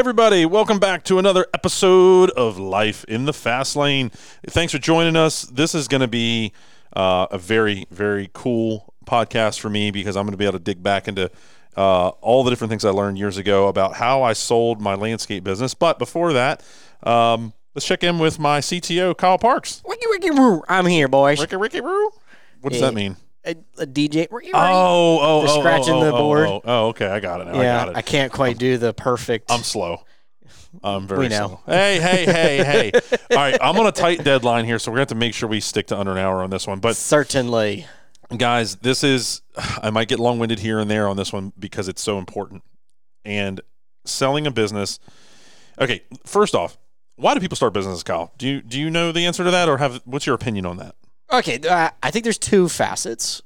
[0.00, 0.46] everybody?
[0.46, 4.08] Welcome back to another episode of Life in the Fast Lane.
[4.46, 5.42] Thanks for joining us.
[5.42, 6.54] This is going to be
[6.96, 10.64] uh, a very, very cool podcast for me because I'm going to be able to
[10.64, 11.30] dig back into
[11.76, 15.44] uh, all the different things I learned years ago about how I sold my landscape
[15.44, 15.74] business.
[15.74, 16.62] But before that,
[17.02, 19.82] um, let's check in with my CTO, Kyle Parks.
[19.86, 20.62] Ricky, Ricky, Roo.
[20.66, 21.38] I'm here, boys.
[21.42, 22.08] Ricky, Ricky, Roo.
[22.62, 22.86] What does Yeah.
[22.88, 23.16] that mean?
[23.44, 24.26] A, a DJ.
[24.30, 26.46] Ricky, Oh, oh, They're oh, scratching oh, the oh, board.
[26.46, 27.46] Oh, oh, okay, I got it.
[27.46, 27.52] Now.
[27.54, 27.96] I yeah, got it.
[27.96, 29.50] I can't quite do the perfect.
[29.50, 30.04] I'm slow.
[30.82, 31.46] I'm very We know.
[31.46, 31.60] slow.
[31.66, 32.92] Hey, hey, hey, hey.
[33.30, 35.48] All right, I'm on a tight deadline here, so we're to have to make sure
[35.48, 36.80] we stick to under an hour on this one.
[36.80, 37.86] But certainly.
[38.36, 39.42] guys, this is
[39.82, 42.62] I might get long-winded here and there on this one because it's so important.
[43.24, 43.60] And
[44.04, 44.98] selling a business.
[45.80, 46.78] Okay, first off,
[47.16, 48.32] why do people start businesses, Kyle?
[48.38, 50.76] Do you do you know the answer to that or have what's your opinion on
[50.78, 50.94] that?
[51.32, 53.42] Okay, uh, I think there's two facets.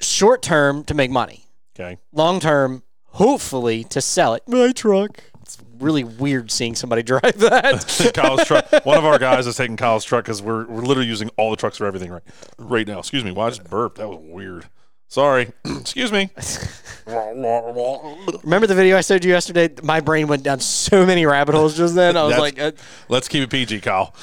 [0.00, 1.44] Short term to make money.
[1.78, 1.98] Okay.
[2.12, 4.42] Long term, hopefully to sell it.
[4.46, 5.22] My truck.
[5.42, 8.12] It's really weird seeing somebody drive that.
[8.14, 8.70] Kyle's truck.
[8.84, 11.56] One of our guys is taking Kyle's truck because we're, we're literally using all the
[11.56, 12.22] trucks for everything right
[12.58, 12.98] right now.
[12.98, 13.32] Excuse me.
[13.32, 13.98] Why I just burped?
[13.98, 14.66] That was weird.
[15.08, 15.50] Sorry.
[15.64, 16.30] Excuse me.
[17.06, 19.68] Remember the video I showed you yesterday?
[19.82, 22.16] My brain went down so many rabbit holes just then.
[22.16, 22.72] I was That's- like, uh,
[23.08, 24.14] Let's keep it PG, Kyle.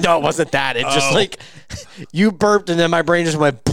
[0.00, 0.76] No, it wasn't that.
[0.76, 1.14] It just Oh.
[1.14, 1.38] like
[2.12, 3.60] you burped and then my brain just went.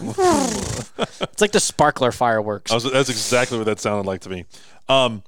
[0.00, 2.70] it's like the sparkler fireworks.
[2.70, 4.44] I was, that's exactly what that sounded like to me.
[4.88, 5.22] Um,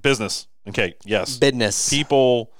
[0.00, 0.46] business.
[0.68, 0.94] Okay.
[1.04, 1.36] Yes.
[1.38, 1.88] Business.
[1.90, 2.50] People.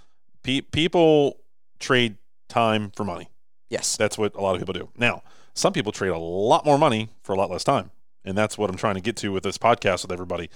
[0.42, 1.38] Pe- people
[1.78, 2.16] trade
[2.48, 3.30] time for money.
[3.70, 3.96] yes.
[3.96, 4.90] That's what a lot of people do.
[4.96, 5.22] Now,
[5.54, 7.90] some people trade a lot more money for a lot less time,
[8.24, 10.50] and that's what I'm trying to get to with this podcast with everybody.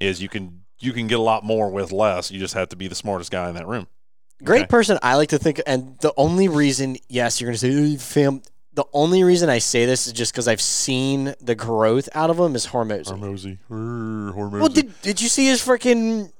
[0.00, 2.30] Is you can you can get a lot more with less.
[2.30, 3.88] You just have to be the smartest guy in that room.
[4.44, 4.66] Great Okay.
[4.68, 4.98] person.
[5.02, 8.42] I like to think, and the only reason, yes, you're going to say, "Oh, fam.
[8.74, 12.38] The only reason I say this is just because I've seen the growth out of
[12.38, 13.04] him is Hormozi.
[13.12, 13.58] Hormozi.
[13.70, 14.60] Hormozi.
[14.60, 16.32] Well, did, did you see his freaking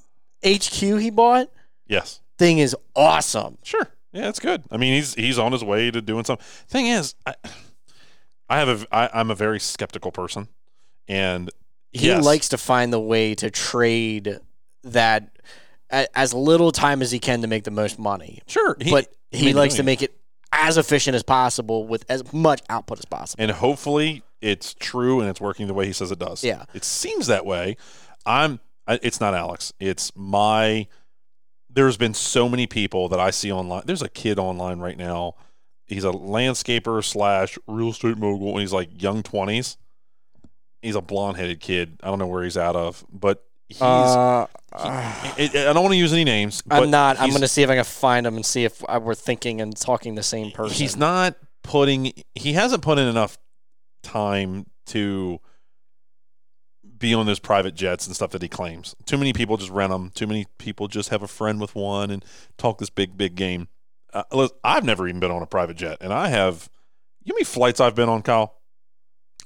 [0.44, 1.48] HQ he bought?
[1.86, 2.20] yes.
[2.38, 3.58] Thing is awesome.
[3.62, 3.86] Sure.
[4.12, 4.64] Yeah, it's good.
[4.70, 6.44] I mean, he's he's on his way to doing something.
[6.68, 7.34] Thing is, I,
[8.48, 10.48] I have a I, I'm a very skeptical person,
[11.06, 11.50] and
[11.92, 14.38] He yes, likes to find the way to trade
[14.82, 15.30] that
[15.92, 18.40] as little time as he can to make the most money.
[18.46, 20.16] sure, he, but he likes oh, to make it
[20.52, 23.42] as efficient as possible with as much output as possible.
[23.42, 26.44] and hopefully it's true and it's working the way he says it does.
[26.44, 26.64] Yeah.
[26.74, 27.76] it seems that way.
[28.26, 28.60] I'm.
[28.88, 29.72] It's not Alex.
[29.78, 30.88] It's my.
[31.70, 33.84] There's been so many people that I see online.
[33.86, 35.36] There's a kid online right now.
[35.86, 39.78] He's a landscaper slash real estate mogul, and he's like young twenties.
[40.82, 42.00] He's a blonde headed kid.
[42.02, 43.82] I don't know where he's out of, but he's.
[43.82, 44.46] Uh,
[45.36, 46.62] he- I don't want to use any names.
[46.70, 47.20] I'm not.
[47.20, 49.76] I'm going to see if I can find him and see if we're thinking and
[49.76, 50.74] talking the same person.
[50.76, 52.12] He's not putting.
[52.34, 53.38] He hasn't put in enough
[54.02, 55.40] time to
[56.98, 58.94] be on those private jets and stuff that he claims.
[59.06, 60.10] Too many people just rent them.
[60.14, 62.24] Too many people just have a friend with one and
[62.58, 63.68] talk this big, big game.
[64.12, 66.68] Uh, I've never even been on a private jet, and I have.
[67.24, 68.54] You know how many flights I've been on, Kyle?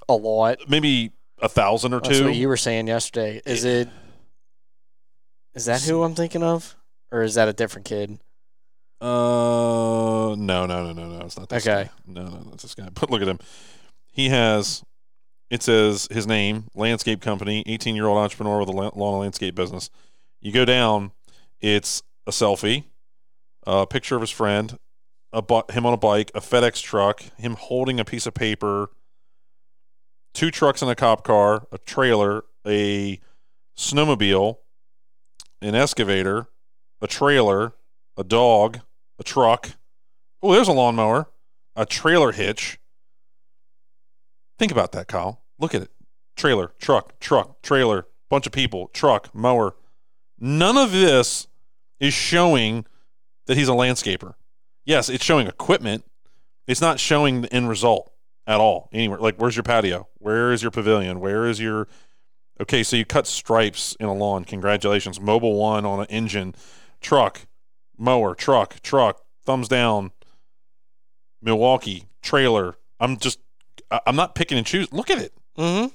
[0.08, 0.58] a lot.
[0.68, 2.24] Maybe a thousand or That's two.
[2.26, 3.42] what you were saying yesterday.
[3.44, 3.88] Is it?
[5.56, 6.76] Is that who I'm thinking of,
[7.10, 8.18] or is that a different kid?
[9.00, 11.24] Uh, no, no, no, no, no.
[11.24, 11.84] It's not this Okay.
[11.84, 11.90] guy.
[12.06, 12.88] No, no, that's this guy.
[12.92, 13.38] But look at him.
[14.12, 14.82] He has.
[15.48, 19.20] It says his name, landscape company, 18 year old entrepreneur with a la- lawn and
[19.22, 19.90] landscape business.
[20.40, 21.12] You go down,
[21.60, 22.84] it's a selfie,
[23.66, 24.76] a picture of his friend,
[25.32, 28.90] a bu- him on a bike, a FedEx truck, him holding a piece of paper,
[30.34, 33.20] two trucks and a cop car, a trailer, a
[33.78, 34.58] snowmobile,
[35.66, 36.46] an excavator,
[37.00, 37.72] a trailer,
[38.16, 38.80] a dog,
[39.18, 39.70] a truck.
[40.42, 41.28] Oh, there's a lawnmower,
[41.74, 42.78] a trailer hitch.
[44.58, 45.42] Think about that, Kyle.
[45.58, 45.90] Look at it.
[46.36, 49.74] Trailer, truck, truck, trailer, bunch of people, truck, mower.
[50.38, 51.46] None of this
[51.98, 52.84] is showing
[53.46, 54.34] that he's a landscaper.
[54.84, 56.04] Yes, it's showing equipment.
[56.66, 58.12] It's not showing the end result
[58.46, 59.18] at all anywhere.
[59.18, 60.08] Like, where's your patio?
[60.18, 61.20] Where is your pavilion?
[61.20, 61.88] Where is your.
[62.60, 64.44] Okay, so you cut stripes in a lawn.
[64.44, 65.18] Congratulations.
[65.18, 66.54] Mobil one on an engine,
[67.00, 67.42] truck,
[67.98, 70.12] mower, truck, truck, thumbs down,
[71.42, 72.76] Milwaukee, trailer.
[72.98, 73.40] I'm just,
[74.06, 74.96] I'm not picking and choosing.
[74.96, 75.32] Look at it.
[75.58, 75.88] Mm-hmm.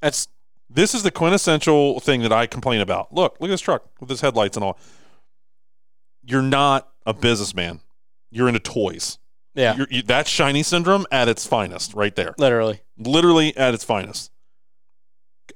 [0.00, 0.28] That's
[0.70, 3.12] This is the quintessential thing that I complain about.
[3.12, 4.78] Look, look at this truck with his headlights and all.
[6.26, 7.80] You're not a businessman.
[8.30, 9.18] You're into toys.
[9.54, 12.34] yeah, You're, you, that's shiny syndrome at its finest, right there.
[12.38, 12.80] literally.
[12.98, 14.30] Literally at its finest.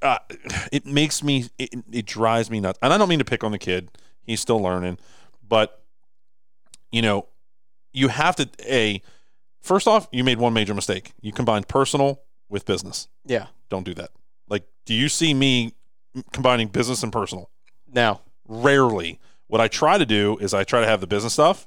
[0.02, 0.18] Uh,
[0.70, 2.78] it makes me, it, it drives me nuts.
[2.82, 3.90] And I don't mean to pick on the kid.
[4.22, 4.98] He's still learning.
[5.46, 5.82] But,
[6.92, 7.26] you know,
[7.92, 9.02] you have to, A,
[9.60, 11.12] first off, you made one major mistake.
[11.20, 13.08] You combined personal with business.
[13.24, 13.46] Yeah.
[13.70, 14.10] Don't do that.
[14.48, 15.74] Like, do you see me
[16.32, 17.50] combining business and personal?
[17.92, 18.20] No.
[18.46, 19.20] Rarely.
[19.46, 21.66] What I try to do is I try to have the business stuff,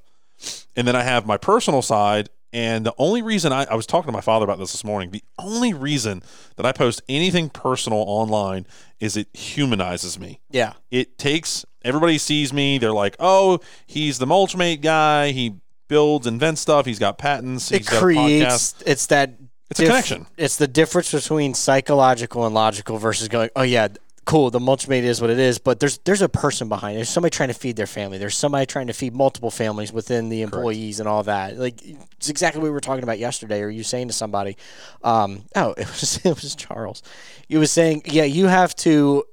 [0.76, 2.30] and then I have my personal side.
[2.54, 5.12] And the only reason I, I was talking to my father about this this morning,
[5.12, 6.22] the only reason
[6.58, 8.68] that I post anything personal online
[9.00, 10.40] is it humanizes me.
[10.50, 10.74] Yeah.
[10.90, 15.32] It takes everybody sees me, they're like, oh, he's the mulchmate guy.
[15.32, 15.56] He
[15.88, 16.86] builds, invents stuff.
[16.86, 17.70] He's got patents.
[17.70, 18.02] He's it got a podcast.
[18.02, 19.34] creates it's that
[19.70, 20.28] It's a diff- connection.
[20.38, 23.88] It's the difference between psychological and logical versus going, oh yeah,
[24.26, 26.98] cool, the mulchmate is what it is, but there's there's a person behind it.
[26.98, 28.18] There's somebody trying to feed their family.
[28.18, 31.58] There's somebody trying to feed multiple families within the employees and all that.
[31.58, 33.62] Like it's exactly what we were talking about yesterday.
[33.62, 34.58] Or you saying to somebody,
[35.04, 37.02] um, oh, it was it was Charles.
[37.48, 39.26] You was saying, yeah, you have to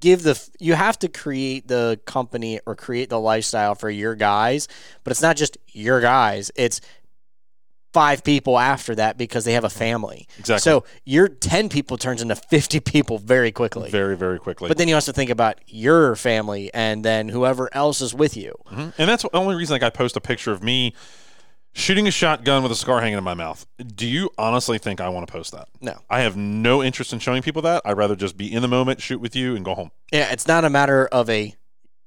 [0.00, 4.66] give the you have to create the company or create the lifestyle for your guys,
[5.04, 6.50] but it's not just your guys.
[6.56, 6.80] It's
[7.92, 10.26] five people after that because they have a family.
[10.38, 10.60] Exactly.
[10.60, 13.90] So your 10 people turns into 50 people very quickly.
[13.90, 14.68] very, very quickly.
[14.68, 18.54] But then you also think about your family and then whoever else is with you.
[18.70, 18.92] Mhm.
[18.98, 20.94] And that's the only reason like I post a picture of me
[21.72, 23.64] shooting a shotgun with a scar hanging in my mouth.
[23.94, 25.68] Do you honestly think I want to post that?
[25.80, 25.98] No.
[26.10, 27.82] I have no interest in showing people that.
[27.84, 29.90] I'd rather just be in the moment, shoot with you, and go home.
[30.12, 31.54] Yeah, it's not a matter of a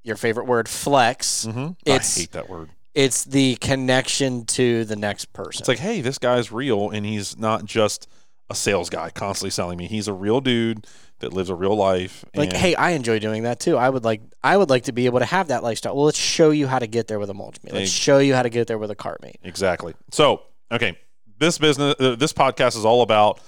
[0.02, 1.46] your favorite word flex.
[1.46, 1.72] Mm-hmm.
[1.86, 2.70] It's- I hate that word.
[2.94, 5.60] It's the connection to the next person.
[5.62, 8.08] It's like, hey, this guy's real, and he's not just
[8.50, 9.86] a sales guy constantly selling me.
[9.86, 10.86] He's a real dude
[11.20, 12.24] that lives a real life.
[12.34, 13.76] like hey, I enjoy doing that too.
[13.76, 15.96] I would like I would like to be able to have that lifestyle.
[15.96, 17.74] Well, let's show you how to get there with a mulch mate.
[17.74, 19.38] Let's show you how to get there with a Kart Mate.
[19.42, 19.94] Exactly.
[20.10, 20.98] So, okay,
[21.38, 23.40] this business, uh, this podcast is all about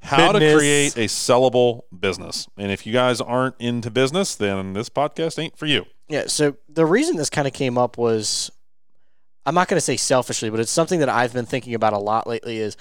[0.00, 2.46] how to create a sellable business.
[2.56, 5.86] And if you guys aren't into business, then this podcast ain't for you.
[6.08, 8.50] Yeah, so the reason this kind of came up was
[9.46, 11.98] I'm not going to say selfishly, but it's something that I've been thinking about a
[11.98, 12.76] lot lately is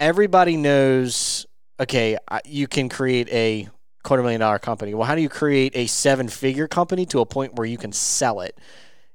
[0.00, 1.46] everybody knows
[1.80, 3.68] okay, you can create a
[4.02, 4.94] quarter million dollar company.
[4.94, 7.92] Well, how do you create a seven figure company to a point where you can
[7.92, 8.58] sell it?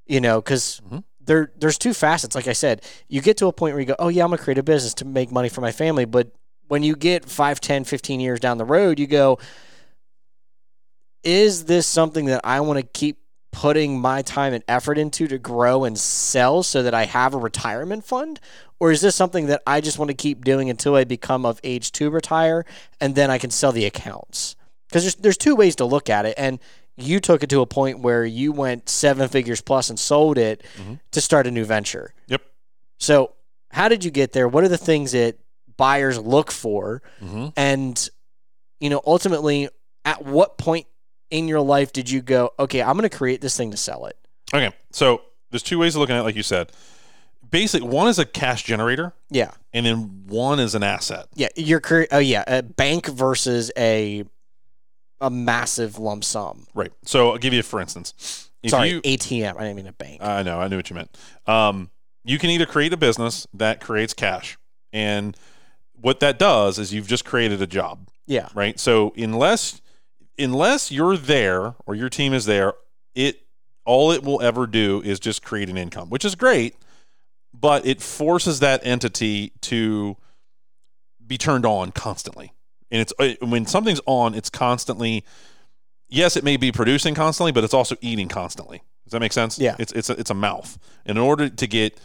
[0.06, 1.04] You know, cuz Mhm.
[1.19, 2.84] there there's two facets like I said.
[3.07, 4.63] You get to a point where you go, "Oh yeah, I'm going to create a
[4.63, 6.31] business to make money for my family," but
[6.68, 9.38] when you get 5, 10, 15 years down the road, you go,
[11.24, 13.18] is this something that I want to keep
[13.53, 17.38] putting my time and effort into to grow and sell so that I have a
[17.38, 18.41] retirement fund?
[18.79, 21.61] Or is this something that I just want to keep doing until I become of
[21.63, 22.65] age to retire
[23.00, 24.57] and then I can sell the accounts?
[24.89, 26.33] Because there's, there's two ways to look at it.
[26.38, 26.59] And
[26.97, 30.63] you took it to a point where you went seven figures plus and sold it
[30.77, 30.99] Mhm.
[31.11, 32.13] to start a new venture.
[32.27, 32.41] Yep.
[32.99, 33.31] So,
[33.71, 34.47] how did you get there?
[34.47, 35.38] What are the things that
[35.77, 37.01] buyers look for?
[37.23, 37.47] Mm-hmm.
[37.56, 38.09] And,
[38.79, 39.69] you know, ultimately,
[40.06, 40.85] at what point
[41.31, 44.05] in your life did you go, okay, I'm going to create this thing to sell
[44.05, 44.17] it?
[44.53, 45.21] Okay, so
[45.51, 46.71] there's two ways of looking at it, like you said.
[47.49, 49.51] Basic one is a cash generator, Yeah.
[49.73, 51.27] and then one is an asset.
[51.35, 51.49] Yeah.
[51.55, 52.43] Your career, oh, yeah.
[52.47, 54.23] A bank versus a
[55.21, 56.67] a massive lump sum.
[56.73, 56.91] Right.
[57.05, 59.55] So I'll give you, for instance, if Sorry, you, ATM.
[59.55, 60.21] I didn't mean a bank.
[60.21, 61.15] I know, I knew what you meant.
[61.47, 61.91] Um,
[62.25, 64.57] you can either create a business that creates cash,
[64.91, 65.37] and
[65.93, 68.09] what that does is you've just created a job.
[68.25, 68.49] yeah.
[68.53, 68.77] right?
[68.79, 69.79] So unless
[70.38, 72.74] unless you're there or your team is there,
[73.15, 73.41] it
[73.85, 76.75] all it will ever do is just create an income, which is great,
[77.53, 80.15] but it forces that entity to
[81.25, 82.53] be turned on constantly.
[82.91, 85.25] And it's uh, when something's on, it's constantly
[86.13, 88.83] yes, it may be producing constantly, but it's also eating constantly.
[89.04, 89.59] Does that make sense?
[89.59, 89.75] Yeah.
[89.80, 90.78] It's it's a, it's a mouth.
[91.06, 91.99] And in order to get,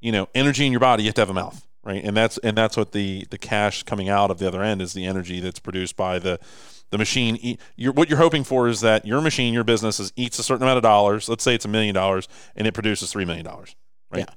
[0.00, 2.02] you know, energy in your body, you have to have a mouth, right?
[2.02, 4.92] And that's and that's what the the cash coming out of the other end is
[4.94, 6.38] the energy that's produced by the
[6.90, 7.36] the machine.
[7.40, 10.42] eat- You're, what you're hoping for is that your machine, your business, is, eats a
[10.42, 11.28] certain amount of dollars.
[11.28, 13.74] Let's say it's a million dollars, and it produces three million dollars,
[14.10, 14.20] right?
[14.28, 14.34] Yeah.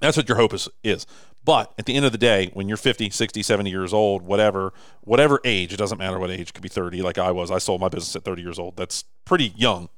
[0.00, 1.06] That's what your hope is, is.
[1.44, 4.72] But at the end of the day, when you're 50, 60, 70 years old, whatever,
[5.02, 7.50] whatever age, it doesn't matter what age, it could be 30 like I was.
[7.50, 8.76] I sold my business at 30 years old.
[8.76, 9.88] That's pretty young.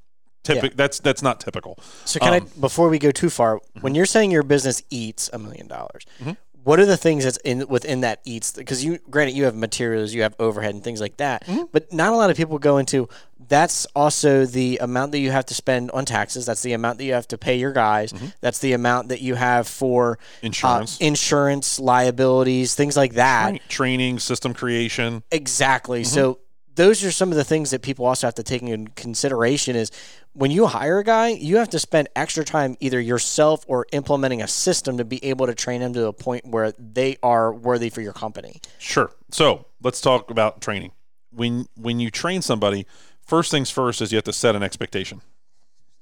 [0.42, 1.78] Typic, That's that's not typical.
[2.04, 5.30] So can Um, I before we go too far, when you're saying your business eats
[5.32, 6.36] a million dollars, Mhm.
[6.64, 8.50] What are the things that's in within that eats?
[8.52, 11.68] Because you, granted, you have materials, you have overhead and things like that, Mhm.
[11.72, 13.08] but not a lot of people go into.
[13.46, 16.46] That's also the amount that you have to spend on taxes.
[16.46, 18.14] That's the amount that you have to pay your guys.
[18.40, 23.50] That's the amount that you have for uh, Insurance, insurance, liabilities, things like that.
[23.50, 25.22] Tra- training, system creation.
[25.30, 26.04] Exactly.
[26.04, 26.38] So
[26.74, 29.90] those are some of the things that people also have to take in consideration is
[30.34, 34.42] when you hire a guy, you have to spend extra time either yourself or implementing
[34.42, 37.88] a system to be able to train them to a point where they are worthy
[37.88, 38.60] for your company.
[38.78, 39.10] Sure.
[39.30, 40.92] So let's talk about training.
[41.30, 42.86] When when you train somebody,
[43.26, 45.20] first things first is you have to set an expectation.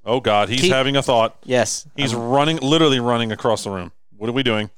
[0.05, 1.37] Oh God, he's Keep- having a thought.
[1.45, 1.87] Yes.
[1.97, 3.93] He's Um, running, literally running across the room.
[4.17, 4.71] What are we doing?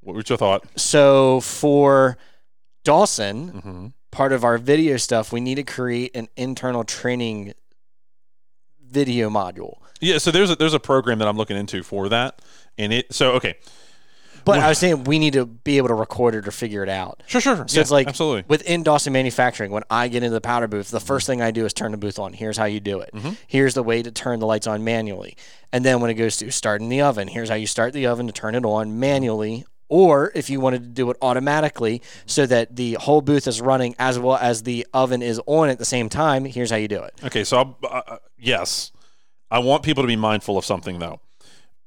[0.00, 0.64] What was your thought?
[0.76, 2.18] so for
[2.84, 3.86] Dawson, Mm-hmm.
[4.10, 7.54] part of our video stuff, we need to create an internal training
[8.92, 9.78] video module.
[10.00, 12.42] Yeah, so there's a there's a program that I'm looking into for that,
[12.76, 13.54] and it so okay,
[14.44, 16.88] But I was saying we need to be able to record it or figure it
[16.88, 17.22] out.
[17.26, 17.64] sure, sure.
[17.68, 18.44] So it's like absolutely.
[18.48, 21.64] within Dawson Manufacturing, when I get into the powder booth, the first thing I do
[21.64, 22.32] is turn the booth on.
[22.32, 23.10] Here's how you do it.
[23.14, 23.34] Mm-hmm.
[23.46, 25.36] Here's the way to turn the lights on manually.
[25.72, 28.26] And then when it goes to starting the oven, here's how you start the oven
[28.26, 29.64] to turn it on manually.
[29.94, 33.94] Or if you wanted to do it automatically so that the whole booth is running
[33.98, 37.02] as well as the oven is on at the same time, here's how you do
[37.02, 37.12] it.
[37.22, 38.90] Okay, so I'll, uh, uh, yes,
[39.50, 41.20] I want people to be mindful of something though.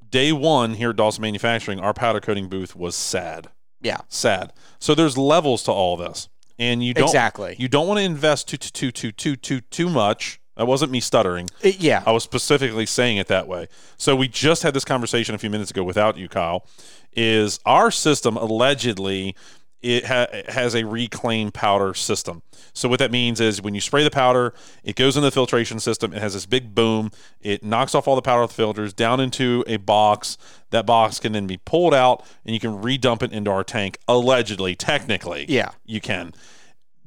[0.07, 3.47] Day one here at Dawson Manufacturing, our powder coating booth was sad,
[3.81, 4.01] Yeah.
[4.07, 4.53] sad.
[4.77, 7.55] So there's levels to all this, and you don't Exactly.
[7.57, 10.39] you don't want to invest too too too too too too much.
[10.57, 11.49] That wasn't me stuttering.
[11.61, 12.01] It- yeah.
[12.05, 13.67] I was specifically saying it that way.
[13.97, 16.65] So we just had this conversation a few minutes ago without you, Kyle.
[17.15, 19.35] Is our system allegedly
[19.81, 22.41] it ha- has a reclaim powder system.
[22.73, 25.79] So what that means is when you spray the powder, it goes in the filtration
[25.79, 26.11] system.
[26.11, 27.11] It has this big boom.
[27.39, 30.39] It knocks off all the powder filters down into a box.
[30.71, 33.99] That box can then be pulled out and you can redump it into our tank.
[34.07, 35.69] Allegedly, technically, Yeah.
[35.85, 36.33] you can.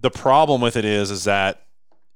[0.00, 1.64] The problem with it is, is that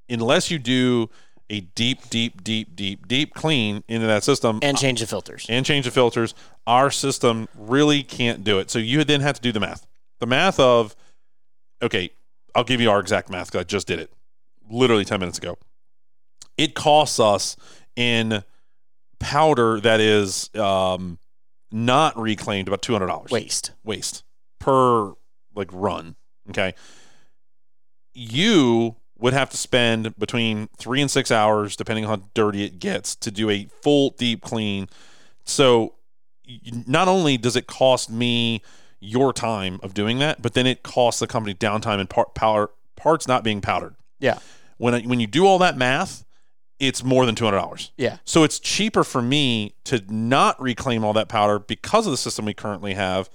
[0.08, 1.10] unless you do
[1.52, 5.44] a deep, deep, deep, deep, deep clean into that system And change the filters.
[5.48, 6.34] and change the filters,
[6.66, 8.70] our system really can't do it.
[8.70, 9.86] So you then have to do the math.
[10.20, 10.96] The math of,
[11.82, 12.10] okay,
[12.54, 14.10] I'll give you our exact math because I just did it
[14.70, 15.58] literally 10 minutes ago.
[16.56, 17.56] It costs us
[17.96, 18.42] in
[19.20, 21.18] powder that is um,
[21.70, 23.72] not reclaimed about $200 Waste.
[23.84, 24.24] waste
[24.58, 25.12] per
[25.54, 26.16] like run.
[26.50, 26.74] Okay.
[28.14, 32.80] You would have to spend between three and six hours, depending on how dirty it
[32.80, 34.88] gets, to do a full deep clean.
[35.44, 35.94] So
[36.86, 38.62] not only does it cost me
[38.98, 42.70] your time of doing that, but then it costs the company downtime and part, power,
[42.96, 43.94] parts not being powdered.
[44.18, 44.40] Yeah.
[44.78, 46.24] When when you do all that math,
[46.80, 47.92] it's more than two hundred dollars.
[47.96, 48.18] Yeah.
[48.24, 52.44] So it's cheaper for me to not reclaim all that powder because of the system
[52.44, 53.30] we currently have,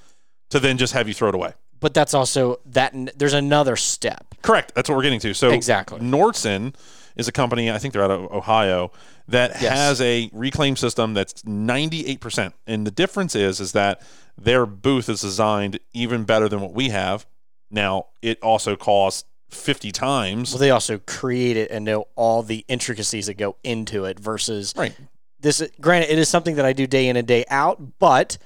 [0.50, 1.54] to then just have you throw it away.
[1.80, 4.27] But that's also that there's another step.
[4.42, 4.74] Correct.
[4.76, 5.34] That's what we're getting to.
[5.34, 6.00] So Exactly.
[6.00, 6.76] Nordson
[7.16, 7.72] is a company.
[7.72, 8.92] I think they're out of Ohio
[9.28, 9.74] that Yes.
[9.78, 12.54] has a reclaim system that's ninety eight percent.
[12.66, 14.02] And the difference is is that
[14.38, 17.26] their booth is designed even better than what we have.
[17.72, 20.52] Now it also costs fifty times.
[20.52, 24.74] Well, they also create it and know all the intricacies that go into it versus
[24.78, 24.96] Right.
[25.40, 25.62] this.
[25.82, 28.38] Granted, it is something that I do day in and day out, but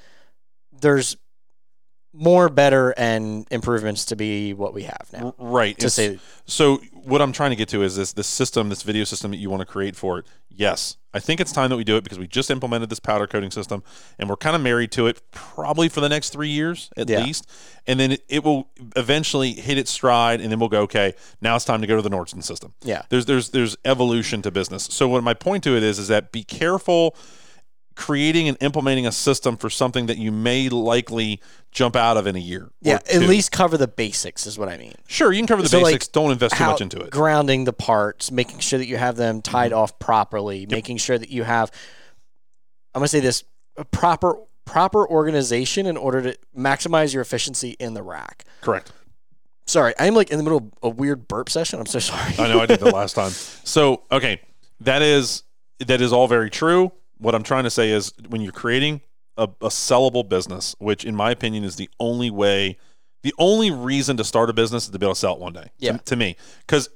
[0.71, 1.17] there's
[2.13, 5.33] more, better, and improvements to be what we have now.
[5.37, 5.77] Right.
[5.79, 8.83] To It's- say, So what I'm trying to get to is this this system, this
[8.83, 10.25] video system that you want to create for it.
[10.53, 13.25] Yes, I think it's time that we do it because we just implemented this powder
[13.25, 13.83] coating system
[14.19, 17.23] and we're kind of married to it probably for the next three years at Yeah.
[17.23, 17.47] least.
[17.87, 21.55] And then it, it will eventually hit its stride and then we'll go, okay, now
[21.55, 22.73] it's time to go to the Nordson system.
[22.83, 24.83] yeah, There's there's there's evolution to business.
[24.91, 27.15] So what my point to it is is that be careful
[27.95, 32.35] creating and implementing a system for something that you may likely jump out of in
[32.35, 32.69] a year.
[32.81, 32.99] yeah.
[33.13, 34.95] At least cover the basics is what I mean.
[35.07, 36.07] Sure, you can cover the So, like, basics.
[36.07, 37.11] Don't invest too much into it.
[37.11, 39.79] Grounding the parts, making sure that you have them tied mm-hmm.
[39.79, 41.71] off properly, making sure that you have.
[42.93, 43.43] I'm gonna say this:
[43.77, 48.45] a proper proper organization in order to maximize your efficiency in the rack.
[48.61, 48.91] Correct.
[49.65, 51.79] Sorry, I'm like in the middle of a weird burp session.
[51.79, 52.33] I'm so sorry.
[52.37, 53.31] I know I did that last time.
[53.31, 54.41] So okay,
[54.81, 55.43] that is
[55.79, 56.91] that is all very true.
[57.21, 59.01] What I'm trying to say is when you're creating
[59.37, 62.77] a, a sellable business, which in my opinion is the only way,
[63.23, 65.53] the only reason to start a business is to be able to sell it one
[65.53, 65.63] day.
[65.63, 65.97] to- Yeah.
[65.97, 66.35] To, me,
[66.67, 66.89] because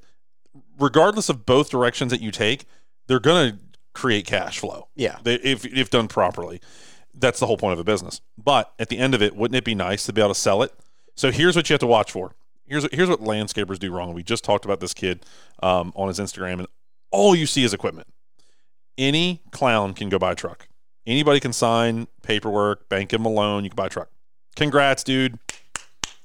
[0.80, 2.66] regardless of both directions that you take,
[3.08, 3.60] they're gonna
[3.94, 4.88] create cash flow.
[4.96, 5.18] Yeah.
[5.24, 6.60] They, if if done properly,
[7.14, 8.22] that's the whole point of a business.
[8.38, 10.64] But at the end of it, wouldn't it be nice to be able to sell
[10.64, 10.74] it?
[11.16, 12.34] So here's what you have to watch for.
[12.68, 14.14] Here's what, here's what landscapers do wrong.
[14.14, 15.24] We just talked about this kid
[15.62, 16.68] um, on his Instagram, and
[17.12, 18.08] all you see is equipment.
[18.98, 20.68] Any clown can go buy a truck.
[21.06, 23.64] Anybody can sign paperwork, bank him a loan.
[23.64, 24.10] You can buy a truck.
[24.56, 25.38] Congrats, dude.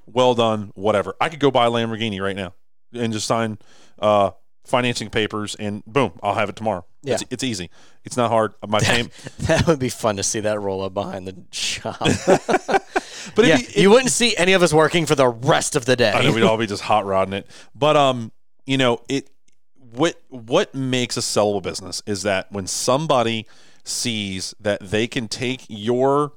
[0.07, 0.73] Well done.
[0.75, 1.15] Whatever.
[1.21, 2.55] I could go buy a Lamborghini right now
[2.93, 3.59] and just sign
[3.99, 4.31] uh,
[4.65, 6.85] financing papers, and boom, I'll have it tomorrow.
[7.03, 7.15] Yeah.
[7.15, 7.71] It's, it's easy.
[8.05, 8.55] It's not hard.
[8.67, 9.13] My payment.
[9.41, 12.01] That would be fun to see that roll up behind the shop.
[13.35, 15.97] But yeah, you, you wouldn't see any of us working for the rest of the
[15.97, 16.11] day.
[16.11, 17.47] I know we'd all be just hot rodding it.
[17.75, 18.33] But um,
[18.67, 19.29] you know, it
[19.93, 23.47] what what makes a sellable business is that when somebody
[23.85, 26.33] sees that they can take your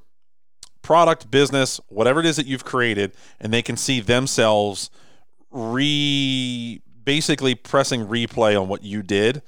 [0.82, 4.90] product, business, whatever it is that you've created, and they can see themselves
[5.52, 9.42] re basically pressing replay on what you did,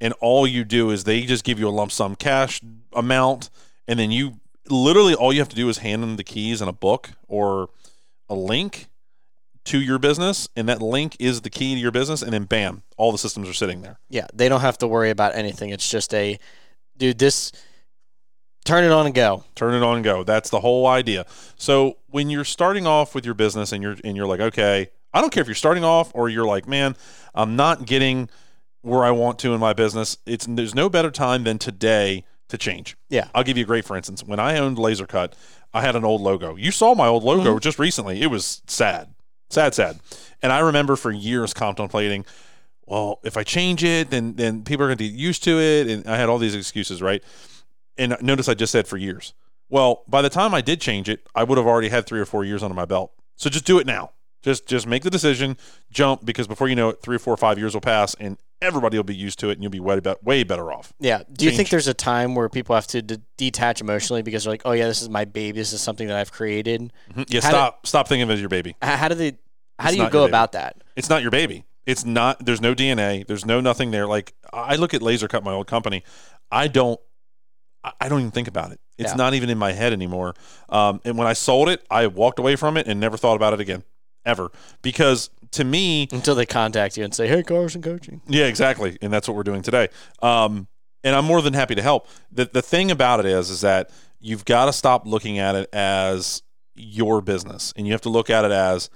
[0.00, 2.60] and all you do is they just give you a lump sum cash
[2.92, 3.50] amount,
[3.86, 6.68] and then you literally all you have to do is hand them the keys and
[6.68, 7.70] a book or
[8.28, 8.88] a link
[9.66, 12.82] to your business, and that link is the key to your business, and then bam,
[12.96, 13.98] all the systems are sitting there.
[14.08, 15.70] Yeah, they don't have to worry about anything.
[15.70, 16.38] It's just a,
[16.96, 17.52] dude, this,
[18.64, 19.44] turn it on and go.
[19.54, 20.24] Turn it on and go.
[20.24, 21.26] That's the whole idea.
[21.56, 25.20] So when you're starting off with your business and you're and you're like, okay, I
[25.20, 26.96] don't care if you're starting off or you're like, man,
[27.34, 28.28] I'm not getting
[28.82, 30.18] where I want to in my business.
[30.26, 32.96] It's there's no better time than today to change.
[33.08, 33.28] Yeah.
[33.34, 34.22] I'll give you a great for instance.
[34.22, 35.34] When I owned Laser Cut,
[35.74, 36.54] I had an old logo.
[36.56, 37.58] You saw my old logo Mm-hmm.
[37.58, 38.22] just recently.
[38.22, 39.12] It was sad.
[39.48, 40.00] Sad, sad.
[40.42, 42.24] And I remember for years contemplating,
[42.86, 45.88] well, if I change it, then then people are going to get used to it
[45.88, 47.22] and I had all these excuses, right?
[47.98, 49.32] And notice I just said for years.
[49.68, 52.24] Well, by the time I did change it, I would have already had 3 or
[52.24, 53.12] 4 years under my belt.
[53.36, 54.10] So just do it now.
[54.42, 55.56] Just just make the decision,
[55.90, 58.38] jump because before you know it, three or four or five years will pass, and
[58.62, 60.92] everybody will be used to it, and you'll be way, be- way better off.
[60.98, 61.22] Yeah.
[61.32, 64.52] Do you think there's a time where people have to d- detach emotionally because they're
[64.52, 65.58] like, oh yeah, this is my baby.
[65.58, 66.92] This is something that I've created.
[67.14, 67.26] Mhm.
[67.28, 68.76] Yeah, How do- stop stop thinking of it as your baby.
[68.82, 69.32] How do they?
[69.78, 70.76] How It's do you go about that?
[70.96, 71.64] It's not your baby.
[71.84, 72.44] It's not.
[72.44, 73.26] There's no DNA.
[73.26, 74.06] There's no nothing there.
[74.06, 76.02] Like I look at Laser Cut, my old company.
[76.50, 76.98] I don't.
[77.84, 78.80] I- I don't even think about it.
[78.98, 79.16] It's Yeah.
[79.16, 80.34] not even in my head anymore.
[80.70, 83.52] Um, and when I sold it, I walked away from it and never thought about
[83.52, 83.84] it again,
[84.26, 84.50] ever.
[84.82, 88.20] Because to me, Until they contact you and say, hey, Carson Coaching.
[88.26, 89.88] Yeah, exactly, and that's what we're doing today.
[90.20, 90.66] Um,
[91.04, 92.08] and I'm more than happy to help.
[92.30, 93.90] the The thing about it is, is that
[94.20, 96.42] you've got to stop looking at it as
[96.74, 98.90] your business, and you have to look at it as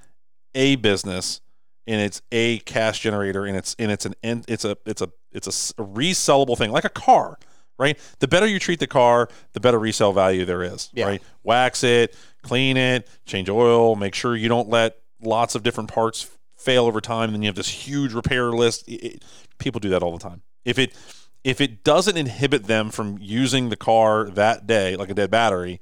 [0.55, 1.41] a business,
[1.87, 5.47] and it's a cash generator, and it's and it's an it's a it's a it's
[5.47, 7.39] a resellable thing, like a car,
[7.79, 7.97] right?
[8.19, 11.07] The better you treat the car, the better resale value there is, Yeah.
[11.07, 11.23] right?
[11.45, 16.31] Wax it, clean it, change oil, make sure you don't let lots of different parts
[16.57, 18.87] fail over time, and then you have this huge repair list.
[18.89, 19.25] It- it-
[19.59, 20.43] people do that all the time.
[20.65, 20.95] If it
[21.43, 25.81] if it doesn't inhibit them from using the car that day, like a dead battery,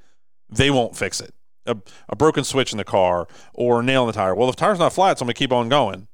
[0.48, 1.34] they won't fix it.
[1.66, 1.76] A,
[2.08, 4.36] a broken switch in the car or a nail in the tire.
[4.36, 6.06] Well, if the tire's not flat, so I'm gonna keep on going.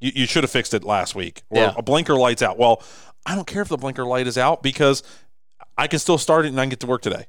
[0.00, 1.42] You, you should have fixed it last week.
[1.50, 1.74] Or Yeah.
[1.76, 2.58] a blinker light's out.
[2.58, 2.82] Well,
[3.24, 5.04] I don't care if the blinker light is out because
[5.78, 7.26] I can still start it and I can get to work today.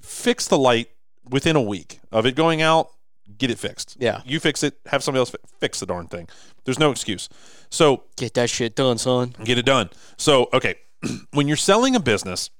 [0.00, 0.90] Fix the light
[1.28, 2.90] within a week of it going out.
[3.38, 3.96] Get it fixed.
[3.98, 4.20] Yeah.
[4.24, 4.78] You fix it.
[4.86, 6.28] Have somebody else fix the darn thing.
[6.64, 7.28] There's no excuse.
[7.70, 9.34] So Get that shit done, son.
[9.44, 9.90] get it done.
[10.16, 10.76] So, okay,
[11.32, 12.50] when you're selling a business,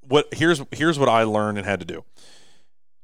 [0.00, 2.04] what here's here's what I learned and had to do.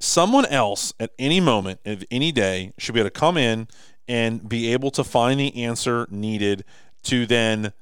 [0.00, 3.68] Someone else at any moment of any day should be able to come in
[4.08, 6.64] and be able to find the answer needed
[7.04, 7.72] to then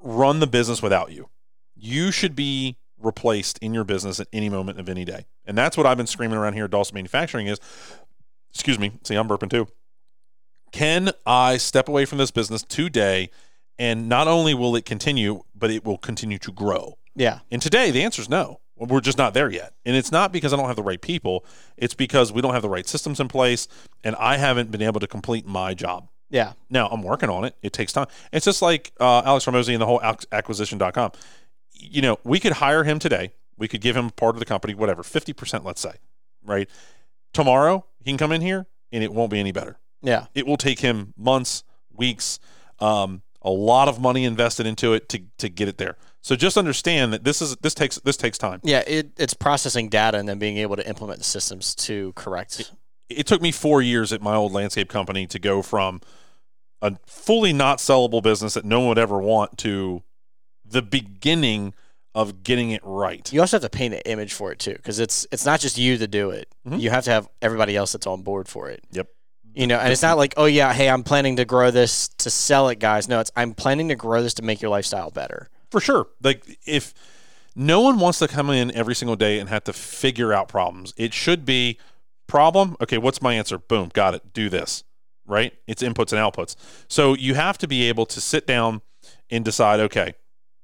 [0.00, 1.28] run the business without you.
[1.74, 5.26] You should be replaced in your business at any moment of any day.
[5.44, 7.58] And that's what I've been screaming around here at Dawson Manufacturing is,
[8.50, 9.68] excuse me, see, I'm burping too.
[10.72, 13.30] Can I step away from this business today
[13.78, 16.98] and not only will it continue, but it will continue to grow?
[17.14, 17.40] Yeah.
[17.50, 18.60] And today, the answer is no.
[18.76, 19.74] We're just not there yet.
[19.84, 21.44] And it's not because I don't have the right people,
[21.76, 23.66] it's because we don't have the right systems in place,
[24.04, 26.08] and I haven't been able to complete my job.
[26.30, 26.52] Yeah.
[26.70, 27.54] Now, I'm working on it.
[27.62, 28.06] It takes time.
[28.32, 31.12] It's just like uh, Alex Hormozi and the whole acquisition.com.
[31.78, 33.32] You know, we could hire him today.
[33.56, 35.94] We could give him part of the company, whatever, 50%, let's say,
[36.44, 36.68] right?
[37.32, 40.26] Tomorrow, he can come in here and it won't be any better Yeah.
[40.34, 42.38] it will take him months, weeks,
[42.78, 45.96] um, a lot of money invested into it to to get it there.
[46.20, 48.60] So just understand that this is this takes this takes time.
[48.64, 48.82] Yeah.
[48.86, 52.72] It, it's processing data and then being able to implement the systems to correct.
[53.08, 56.00] It took me four years at my old landscape company to go from
[56.82, 60.02] a fully not sellable business that no one would ever want to
[60.70, 61.74] the beginning
[62.14, 63.32] of getting it right.
[63.32, 65.78] You also have to paint an image for it too, because it's it's not just
[65.78, 66.48] you to do it.
[66.66, 66.80] Mhm.
[66.80, 68.82] You have to have everybody else that's on board for it.
[68.92, 69.08] Yep.
[69.54, 72.30] You know, and it's not like, oh yeah, hey, I'm planning to grow this to
[72.30, 73.08] sell it, guys.
[73.08, 75.48] No, it's I'm planning to grow this to make your lifestyle better.
[75.70, 76.08] For sure.
[76.22, 76.94] Like if
[77.54, 80.94] no one wants to come in every single day and have to figure out problems,
[80.96, 81.78] it should be
[82.26, 82.76] problem.
[82.80, 83.58] Okay, what's my answer?
[83.58, 84.32] Boom, got it.
[84.32, 84.84] Do this.
[85.26, 85.52] Right?
[85.66, 86.56] It's inputs and outputs.
[86.88, 88.80] So you have to be able to sit down
[89.30, 90.14] and decide, okay,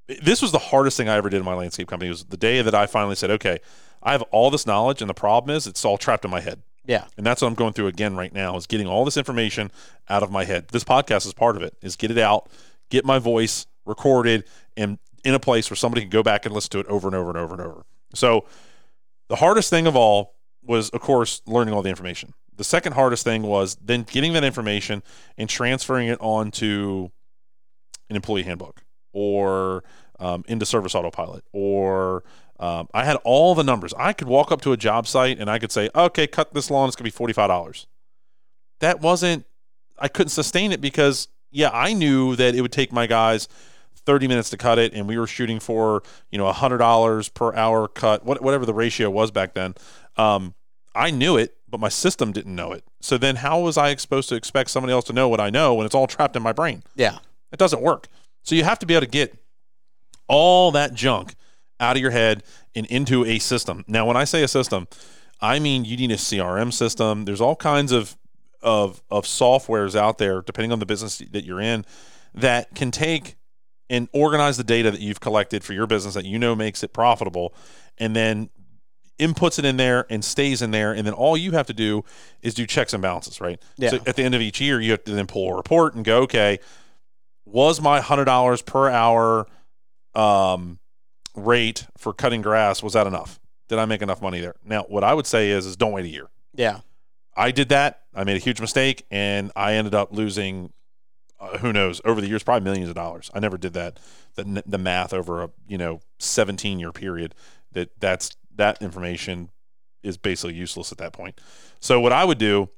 [0.06, 2.08] this was the hardest thing I ever did in my landscape company.
[2.08, 3.58] It was the day that I finally said, okay,
[4.02, 6.62] I have all this knowledge and the problem is it's all trapped in my head.
[6.84, 7.06] Yeah.
[7.16, 9.70] And that's what I'm going through again right now is getting all this information
[10.08, 10.68] out of my head.
[10.68, 11.74] This podcast is part of it.
[11.80, 12.50] Is get it out,
[12.90, 14.44] get my voice recorded
[14.76, 17.14] and in a place where somebody can go back and listen to it over and
[17.14, 17.86] over and over and over.
[18.14, 18.44] So
[19.28, 22.34] the hardest thing of all was of course learning all the information.
[22.56, 25.02] The second hardest thing was then getting that information
[25.38, 27.08] and transferring it onto
[28.10, 28.83] an employee handbook
[29.14, 29.82] or
[30.20, 32.22] um, into service autopilot or
[32.60, 33.92] um, I had all the numbers.
[33.98, 36.70] I could walk up to a job site and I could say, okay, cut this
[36.70, 36.88] lawn.
[36.88, 37.86] It's going to be $45.
[38.80, 39.44] That wasn't,
[39.98, 43.48] I couldn't sustain it because, yeah, I knew that it would take my guys
[44.06, 47.88] 30 minutes to cut it and we were shooting for, you know, $100 per hour
[47.88, 49.74] cut, what, whatever the ratio was back then.
[50.16, 50.54] Um,
[50.94, 52.84] I knew it, but my system didn't know it.
[53.00, 55.74] So then how was I supposed to expect somebody else to know what I know
[55.74, 56.84] when it's all trapped in my brain?
[56.94, 57.18] Yeah.
[57.52, 58.08] It doesn't work.
[58.44, 59.36] So you have to be able to get
[60.28, 61.34] all that junk
[61.80, 63.84] out of your head and into a system.
[63.88, 64.86] Now, when I say a system,
[65.40, 67.24] I mean you need a CRM system.
[67.24, 68.16] There's all kinds of
[68.62, 71.84] of of softwares out there, depending on the business that you're in,
[72.34, 73.36] that can take
[73.90, 76.92] and organize the data that you've collected for your business that you know makes it
[76.92, 77.54] profitable,
[77.98, 78.48] and then
[79.18, 82.04] inputs it in there and stays in there, and then all you have to do
[82.42, 83.60] is do checks and balances, right?
[83.76, 83.90] Yeah.
[83.90, 86.04] So at the end of each year, you have to then pull a report and
[86.04, 86.58] go, okay,
[87.44, 89.46] was my hundred dollars per hour
[90.14, 90.78] um,
[91.34, 93.40] rate for cutting grass was that enough?
[93.68, 94.54] Did I make enough money there?
[94.64, 96.28] Now, what I would say is, is don't wait a year.
[96.54, 96.80] Yeah.
[97.36, 98.02] I did that.
[98.14, 100.72] I made a huge mistake, and I ended up losing.
[101.40, 102.00] Uh, who knows?
[102.04, 103.30] Over the years, probably millions of dollars.
[103.34, 103.98] I never did that.
[104.36, 107.34] The, the math over a you know 17 year period.
[107.72, 109.50] That that's that information
[110.04, 111.40] is basically useless at that point.
[111.80, 112.68] So what I would do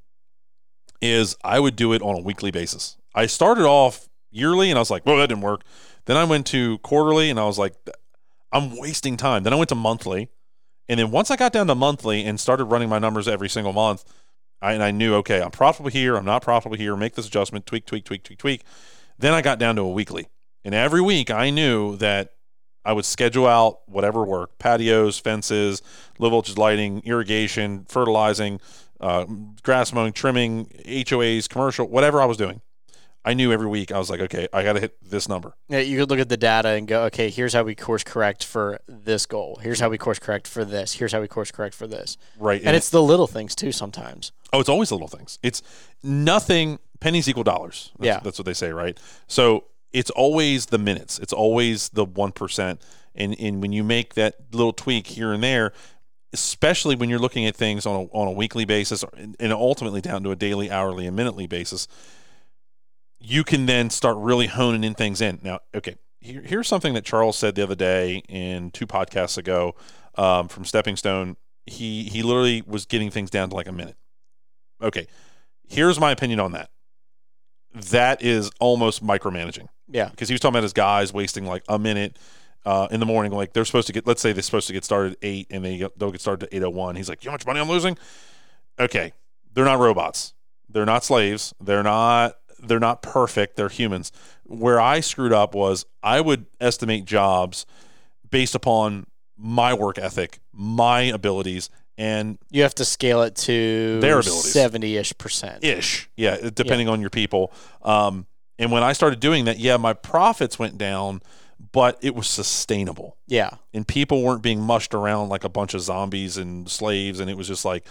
[1.03, 2.97] is I would do it on a weekly basis.
[3.15, 5.63] I started off yearly, and I was like, well, that didn't work.
[6.05, 7.75] Then I went to quarterly, and I was like,
[8.53, 9.43] I'm wasting time.
[9.43, 10.31] Then I went to monthly,
[10.89, 13.73] and then once I got down to monthly and started running my numbers every single
[13.73, 14.05] month,
[14.63, 17.67] I, and I knew, okay, I'm profitable here, I'm not profitable here, make this adjustment,
[17.67, 18.63] tweak, tweak, tweak, tweak, tweak.
[19.19, 20.29] Then I got down to a weekly.
[20.65, 22.31] And every week I knew that
[22.85, 25.83] I would schedule out whatever work patios, fences,
[26.19, 28.61] low voltage lighting, irrigation, fertilizing,
[29.01, 29.27] uh,
[29.63, 32.61] grass mowing, trimming, HOAs, commercial, whatever I was doing.
[33.27, 35.55] I knew every week I was like, okay, I got to hit this number.
[35.69, 38.45] Yeah, you could look at the data and go, okay, here's how we course correct
[38.45, 39.59] for this goal.
[39.61, 40.93] Here's how we course correct for this.
[40.95, 42.17] Here's how we course correct for this.
[42.39, 42.63] Right.
[42.65, 44.31] And, it's the little things too sometimes.
[44.53, 45.39] Oh, it's always the little things.
[45.43, 45.61] It's
[46.05, 46.79] nothing.
[47.01, 47.91] Pennies equal dollars.
[47.99, 48.21] That's, Yeah.
[48.21, 48.99] that's what they say, right?
[49.27, 51.19] So it's always the minutes.
[51.19, 52.81] It's always the one percent.
[53.15, 55.73] And and when you make that little tweak here and there,
[56.33, 60.01] especially when you're looking at things on a on a weekly basis and and ultimately
[60.01, 61.89] down to a daily, hourly, and minutely basis,
[63.19, 65.39] you can then start really honing in things in.
[65.43, 69.75] Now, okay, here, here's something that Charles said the other day in two podcasts ago
[70.17, 71.37] um, from Stepping Stone.
[71.67, 73.97] He he literally was getting things down to like a minute.
[74.83, 75.07] Okay,
[75.69, 76.71] here's my opinion on that.
[77.75, 80.09] That is almost micromanaging Yeah.
[80.09, 82.19] because he was talking about his guys wasting like a minute
[82.65, 83.33] uh, in the morning.
[83.33, 85.65] Like they're supposed to get, let's say they're supposed to get started at eight, and
[85.65, 86.97] they they'll get started at eight oh one.
[86.97, 87.99] He's like, you know how much money I'm losing?
[88.79, 89.13] Okay,
[89.53, 90.35] they're not robots.
[90.69, 91.53] They're not slaves.
[91.61, 93.57] They're not they're not perfect.
[93.57, 94.13] They're humans.
[94.45, 97.67] Where I screwed up was I would estimate jobs
[98.31, 104.19] based upon my work ethic, my abilities, and You have to scale it to Their
[104.21, 104.53] abilities.
[104.53, 105.65] 70 ish percent.
[105.65, 106.09] ish.
[106.17, 107.53] Yeah, depending on your people.
[107.83, 108.27] Um,
[108.59, 111.23] and when I started doing that, yeah, my profits went down,
[111.73, 113.17] but it was sustainable.
[113.27, 113.51] Yeah.
[113.75, 117.21] And people weren't being mushed around like a bunch of zombies and slaves.
[117.21, 117.87] And it was just like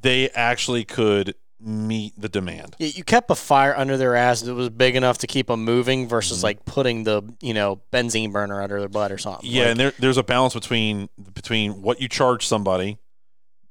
[0.00, 2.76] they actually could meet the demand.
[2.78, 5.64] Yeah, You kept a fire under their ass that was big enough to keep them
[5.64, 6.42] moving versus Mhm.
[6.42, 9.48] like putting the, you know, benzene burner under their butt or something.
[9.50, 12.98] Yeah, Like, and there, there's a balance between between what you charge somebody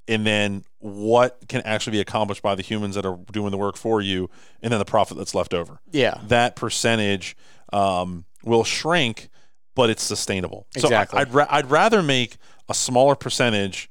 [0.08, 3.78] and then what can actually be accomplished by the humans that are doing the work
[3.78, 4.30] for you
[4.64, 5.80] and then the profit that's left over.
[5.92, 6.20] yeah.
[6.28, 7.36] that percentage
[7.74, 9.30] um, will shrink,
[9.76, 10.66] but it's sustainable.
[10.76, 11.18] Exactly.
[11.18, 12.38] So I, would ra- I'd rather make
[12.70, 13.90] a smaller percentage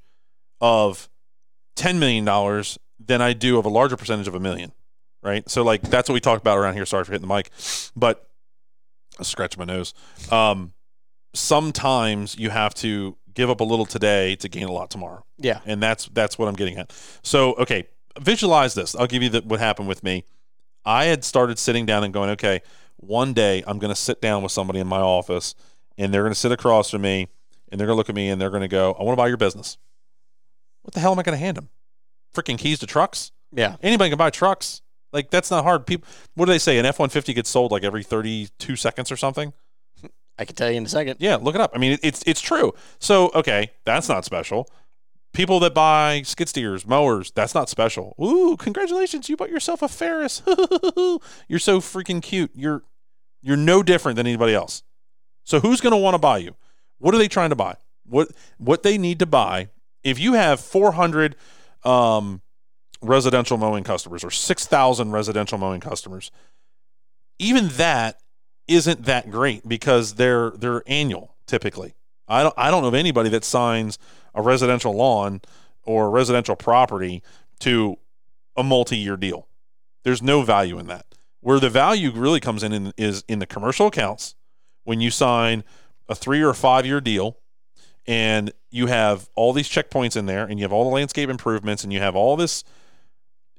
[0.61, 1.09] of
[1.77, 4.73] ten million dollars than I do of a larger percentage of a million.
[5.23, 5.49] Right.
[5.49, 6.85] So like that's what we talked about around here.
[6.85, 7.51] Sorry for hitting the mic,
[7.97, 8.29] but
[9.19, 9.95] I scratch my nose.
[10.31, 10.75] Um,
[11.35, 15.61] sometimes you have to give up a little today to gain a lot tomorrow Yeah.
[15.67, 16.93] and that's that's what I'm getting at.
[17.23, 17.89] So, okay,
[18.21, 18.95] visualize this.
[18.95, 20.25] I'll give you the, what happened with me.
[20.85, 22.61] I had started sitting down and going, okay,
[22.97, 25.55] one day I'm going to sit down with somebody in my office,
[25.99, 27.29] and they're going to sit across from me,
[27.73, 29.21] and they're going to look at me, and they're going to go, I want to
[29.23, 29.79] buy your business.
[30.83, 31.71] What the hell am I going to hand them?
[32.35, 33.33] Freaking keys to trucks?
[33.53, 33.77] Yeah.
[33.83, 34.83] Anybody can buy trucks.
[35.13, 35.87] Like that's not hard.
[35.87, 36.79] People, what do they say?
[36.79, 39.53] An F one fifty gets sold like every thirty two seconds or something.
[40.39, 41.17] I can tell you in a second.
[41.21, 41.71] Yeah, look it up.
[41.75, 42.75] I mean, it's it's true.
[42.99, 44.69] So okay, that's not special.
[45.33, 48.15] People that buy skid steers, mowers, that's not special.
[48.23, 50.43] Ooh, congratulations, you bought yourself a Ferris.
[51.49, 52.51] you're so freaking cute.
[52.55, 52.83] You're
[53.41, 54.83] you're no different than anybody else.
[55.45, 56.57] So who's going to want to buy you?
[56.99, 57.77] What are they trying to buy?
[58.05, 59.69] What what they need to buy?
[60.03, 61.37] If you have 400
[61.85, 62.43] um,
[63.03, 66.31] residential mowing customers or 6,000 residential mowing customers,
[67.39, 68.21] even that
[68.67, 71.95] isn't that great because they're they're annual typically.
[72.27, 73.99] I don't I don't know of anybody that signs
[74.35, 75.43] a residential lawn
[75.83, 77.23] or residential property
[77.61, 77.97] to
[78.57, 79.49] a multi-year deal.
[80.03, 81.07] There's no value in that.
[81.41, 84.35] Where the value really comes in, in is in the commercial accounts
[84.85, 85.65] when you sign
[86.09, 87.39] a 3 or 5 year deal
[88.07, 91.85] and you have all these checkpoints in there, and you have all the landscape improvements,
[91.85, 92.65] and you have all this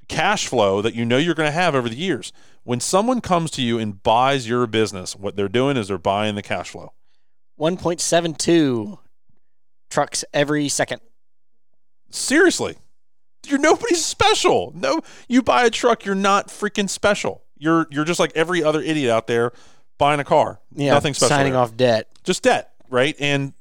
[0.07, 2.31] cash flow that you know you're going to have over the years.
[2.63, 6.35] When someone comes to you and buys your business, what they're doing is they're buying
[6.35, 6.93] the cash flow.
[7.59, 8.97] 1.72
[9.89, 11.01] trucks every second.
[12.09, 12.77] Seriously.
[13.47, 14.71] You're nobody's special.
[14.75, 17.43] No, you buy a truck, you're not freaking special.
[17.57, 19.51] You're you're just like every other idiot out there
[19.99, 20.59] buying a car.
[20.73, 21.29] Yeah, Nothing special.
[21.29, 21.61] signing there.
[21.61, 22.09] off debt.
[22.23, 23.15] just debt, right?
[23.19, 23.53] And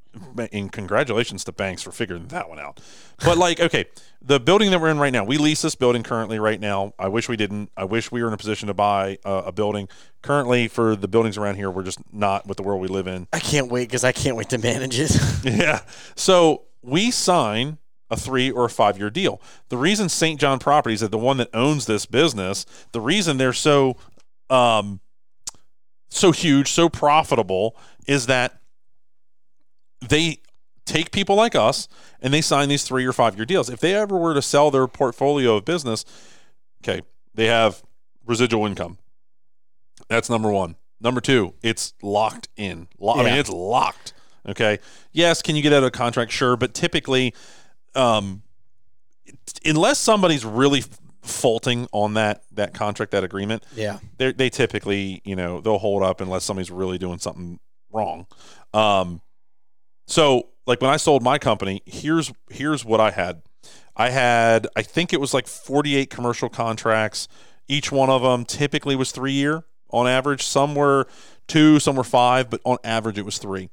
[0.53, 2.81] and congratulations to banks for figuring that one out.
[3.25, 3.87] But like, okay,
[4.23, 6.95] the building that we're in right now, we lease this building currently right now.
[6.99, 7.71] I wish we didn't.
[7.77, 9.89] I wish we were in a position to buy a, a building.
[10.23, 13.29] Currently, for the buildings around here, we're just not with the world we live in.
[13.33, 15.13] I can't wait because I can't wait to manage it.
[15.45, 15.83] Yeah.
[16.17, 17.79] So we sign
[18.11, 19.41] a three or a five year deal.
[19.69, 20.41] The reason St.
[20.41, 23.97] John Properties is the one that owns this business, the reason they're so
[24.51, 25.01] um
[26.09, 28.61] so huge, so profitable is that
[30.09, 30.39] they
[30.85, 31.89] take people like us
[32.21, 33.71] and they sign these three or five year deals.
[33.71, 36.05] If they ever were to sell their portfolio of business,
[36.83, 37.03] okay,
[37.35, 37.83] they have
[38.27, 38.99] residual income.
[40.09, 40.77] That's number one.
[41.01, 42.89] Number two, it's locked in.
[42.99, 44.15] Lo- I mean, it's locked.
[44.47, 44.79] Okay.
[45.13, 46.33] Yes, can you get out of a contract?
[46.33, 47.35] Sure, but typically,
[47.95, 48.43] um,
[49.65, 50.85] unless somebody's really
[51.23, 53.99] faulting on that that contract, that agreement, yeah.
[54.19, 57.59] they they typically you know they'll hold up unless somebody's really doing something
[57.91, 58.27] wrong.
[58.73, 59.21] Um,
[60.07, 63.43] so like when I sold my company, here's here's what I had.
[63.97, 67.29] I had I think it was like 48 commercial contracts.
[67.69, 70.43] Each one of them typically was three year on average.
[70.43, 71.07] Some were
[71.47, 73.71] two, some were five, but on average it was three.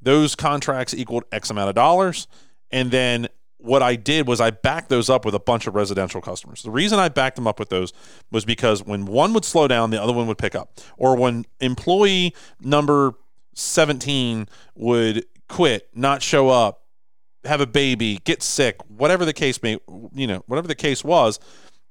[0.00, 2.28] Those contracts equaled X amount of dollars,
[2.70, 6.20] and then what I did was I backed those up with a bunch of residential
[6.20, 6.62] customers.
[6.62, 7.92] The reason I backed them up with those
[8.30, 10.78] was because when one would slow down, the other one would pick up.
[10.96, 13.14] Or when employee number
[13.54, 16.82] 17 would quit, not show up,
[17.44, 19.78] have a baby, get sick, whatever the case may,
[20.14, 21.38] you know, whatever the case was,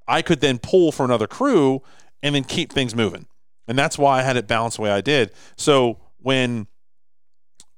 [0.07, 1.81] I could then pull for another crew
[2.21, 3.27] and then keep things moving.
[3.67, 5.31] And that's why I had it balanced the way I did.
[5.55, 6.67] So when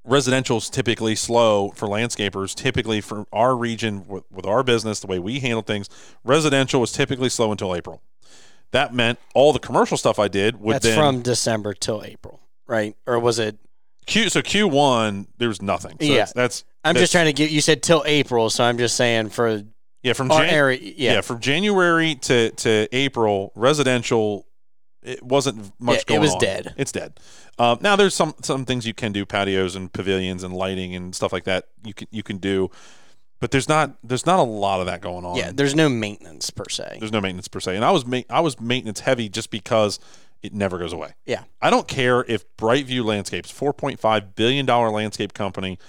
[0.08, 2.56] residential is typically slow for landscapers.
[2.56, 5.90] Typically, for our region with, with our business, the way we handle things,
[6.24, 8.02] residential was typically slow until April.
[8.72, 12.42] That meant all the commercial stuff I did would That's then from December till April,
[12.66, 12.96] right?
[13.06, 13.58] Or was it?
[14.08, 14.30] Q.
[14.30, 15.98] So Q one there was nothing.
[16.02, 16.17] So Yeah.
[16.17, 17.52] that's, that's I'm that's- just trying to get.
[17.52, 19.62] You said till April, so I'm just saying for
[20.04, 20.80] yeah from Jan- area.
[20.82, 21.13] yeah.
[21.13, 24.46] Yeah, from January to to April residential.
[25.04, 26.39] It wasn't much Yeah, it was on.
[26.39, 26.74] dead.
[26.76, 27.20] It's dead.
[27.60, 31.15] Um, now there's some some things you can do, patios and pavilions and lighting and
[31.15, 31.65] stuff like that.
[31.86, 32.70] You can you can do,
[33.39, 35.36] but there's not there's not a lot of that going on.
[35.38, 35.52] yeah.
[35.54, 36.98] There's no maintenance per se.
[37.00, 40.00] There's no maintenance per se, and I was ma- I was maintenance heavy just because
[40.41, 41.13] it never goes away.
[41.26, 41.43] Yeah.
[41.62, 45.80] I don't care if Brightview Landscapes, 4.5 billion dollar landscape company,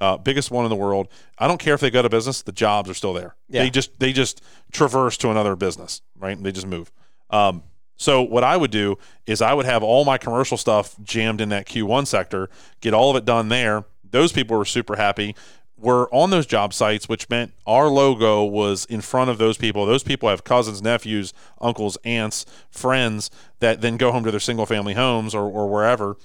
[0.00, 1.08] uh, biggest one in the world.
[1.38, 3.34] I don't care if they go to business; the jobs are still there.
[3.48, 3.62] Yeah.
[3.62, 4.42] They just they just
[4.72, 6.40] traverse to another business, right?
[6.40, 6.92] They just move.
[7.30, 7.62] Um,
[7.96, 11.48] so what I would do is I would have all my commercial stuff jammed in
[11.48, 13.84] that Q1 sector, get all of it done there.
[14.08, 15.34] Those people were super happy.
[15.78, 19.84] We're on those job sites, which meant our logo was in front of those people.
[19.84, 24.64] Those people have cousins, nephews, uncles, aunts, friends that then go home to their single
[24.64, 26.16] family homes or, or wherever,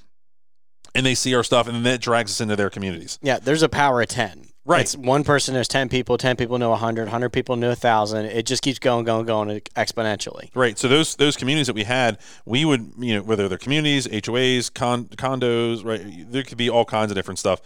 [0.96, 3.20] and they see our stuff, and then that drags us into their communities.
[3.22, 4.48] Yeah, there's a power of 10.
[4.64, 4.82] Right.
[4.82, 8.26] It's one person knows 10 people, 10 people know 100, 100 people know 1,000.
[8.26, 10.50] It just keeps going, going, going exponentially.
[10.54, 10.78] Right.
[10.78, 14.72] So those those communities that we had, we would you know whether they're communities, HOAs,
[14.72, 16.32] con- condos, right?
[16.32, 17.60] There could be all kinds of different stuff.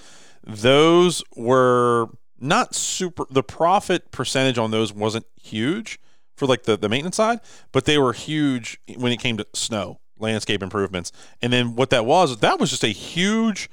[0.45, 3.25] Those were not super.
[3.29, 5.99] The profit percentage on those wasn't huge
[6.35, 7.39] for like the the maintenance side,
[7.71, 11.11] but they were huge when it came to snow landscape improvements.
[11.41, 13.69] And then what that was, that was just a huge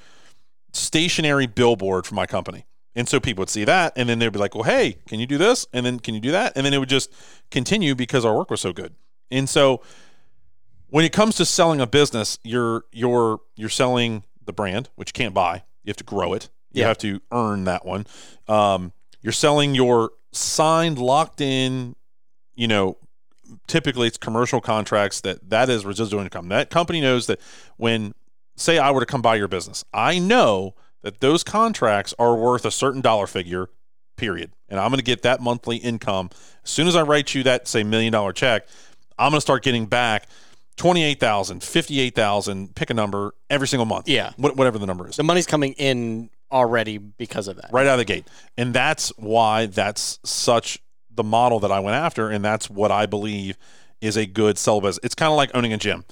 [0.73, 2.67] stationary billboard for my company.
[2.95, 5.27] And so people would see that and then they'd be like, well, hey, can you
[5.27, 5.67] do this?
[5.73, 6.53] And then can you do that?
[6.57, 7.13] And then it would just
[7.51, 8.95] continue because our work was so good.
[9.31, 9.83] And so
[10.89, 15.13] when it comes to selling a business, you're you're you're selling the brand, which you
[15.15, 15.65] can't buy.
[15.85, 16.51] You have to grow it.
[16.73, 16.89] You Yeah.
[16.89, 18.07] have to earn that one.
[18.49, 21.95] Um, you're selling your signed, locked in,
[22.55, 22.97] you know,
[23.67, 26.49] typically it's commercial contracts that that is residual income.
[26.49, 27.41] That company knows that
[27.77, 28.15] when
[28.57, 32.65] say I were to come buy your business, I know that those contracts are worth
[32.65, 33.69] a certain dollar figure,
[34.17, 34.53] period.
[34.69, 36.31] And I'm going to get that monthly income.
[36.65, 38.67] As soon as I write you that say million dollar check,
[39.19, 40.27] I'm going to start getting back
[40.77, 44.09] 28,000, 58,000, pick a number every single month.
[44.09, 44.31] Yeah.
[44.33, 47.71] Wh- whatever the number is The money's coming in already because of that.
[47.73, 48.29] right out of the gate.
[48.57, 50.79] And that's why that's such
[51.11, 52.29] the model that I went after.
[52.29, 53.59] And that's what I believe
[54.01, 55.01] is a good sell business.
[55.03, 56.05] It's kind of like owning a gym.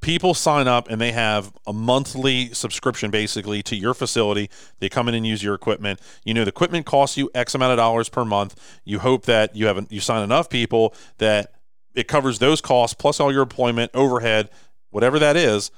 [0.00, 4.48] people sign up and they have a monthly subscription basically to your facility.
[4.78, 6.00] They come in and use your equipment.
[6.24, 8.80] You know the equipment costs you X amount of dollars per month.
[8.84, 11.52] You hope that you have you sign enough people that
[11.94, 14.48] it covers those costs plus all your employment, overhead,
[14.90, 15.70] whatever that is,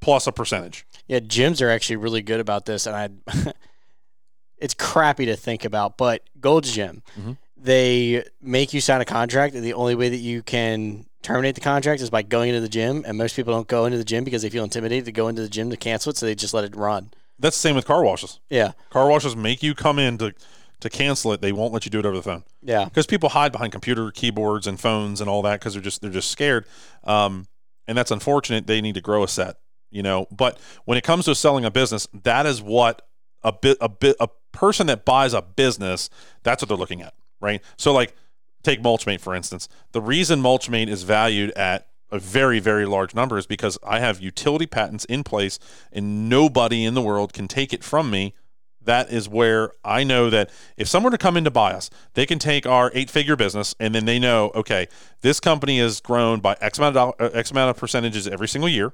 [0.00, 0.86] plus a percentage.
[1.06, 3.52] Yeah, gyms are actually really good about this, and I.
[4.58, 7.36] it's crappy to think about, but Gold's Gym, Mhm.
[7.56, 11.60] they make you sign a contract, and the only way that you can terminate the
[11.60, 13.04] contract is by going into the gym.
[13.06, 15.42] And most people don't go into the gym because they feel intimidated to go into
[15.42, 17.10] the gym to cancel it, so they just let it run.
[17.38, 18.40] That's the same with car washes.
[18.48, 20.32] Yeah, Car washes make you come in to
[20.80, 21.40] to cancel it.
[21.40, 22.44] They won't let you do it over the phone.
[22.62, 26.00] yeah, because people hide behind computer keyboards and phones and all that because they're just
[26.02, 26.64] they're just scared
[27.04, 27.46] um,
[27.86, 29.56] and that's unfortunate they need to grow a set
[29.90, 33.02] you know but when it comes to selling a business that is what
[33.42, 36.08] a bit a bit a person that buys a business
[36.42, 37.62] that's what they're looking at right?
[37.76, 38.14] So like
[38.62, 39.68] take mulchmate for instance.
[39.92, 44.20] The reason mulchmate is valued at a very very large number is because i have
[44.20, 45.58] utility patents in place
[45.92, 48.34] and nobody in the world can take it from me.
[48.80, 51.90] That is where I know that if someone were to come in to buy us,
[52.14, 54.86] they can take our eight figure business and then they know, okay,
[55.22, 58.46] this company has grown by X amount of, doll- uh, X amount of percentages every
[58.46, 58.92] single year.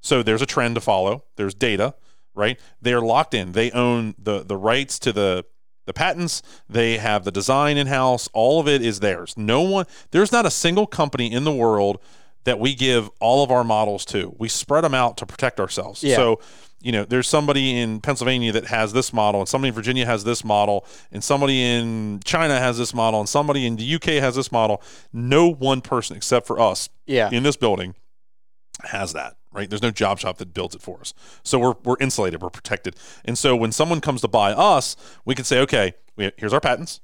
[0.00, 1.24] So there's a trend to follow.
[1.36, 1.94] There's data,
[2.34, 2.58] right?
[2.80, 3.52] They're locked in.
[3.52, 5.44] They own the the rights to the
[5.86, 6.42] the patents.
[6.68, 8.28] They have the design in house.
[8.32, 9.34] All of it is theirs.
[9.36, 9.86] No one.
[10.10, 12.00] There's not a single company in the world
[12.44, 14.34] that we give all of our models to.
[14.38, 16.02] We spread them out to protect ourselves.
[16.02, 16.16] Yeah.
[16.16, 16.40] So
[16.82, 20.24] you know, there's somebody in Pennsylvania that has this model, and somebody in Virginia has
[20.24, 24.34] this model, and somebody in China has this model, and somebody in the UK has
[24.34, 24.82] this model.
[25.12, 27.28] No one person except for us yeah.
[27.30, 27.94] in this building
[28.84, 29.68] has that, right?
[29.68, 31.12] There's no job shop that builds it for us.
[31.42, 32.96] So we're, we're insulated, we're protected.
[33.24, 36.60] And so when someone comes to buy us, we can say, okay, we, here's our
[36.60, 37.00] patents,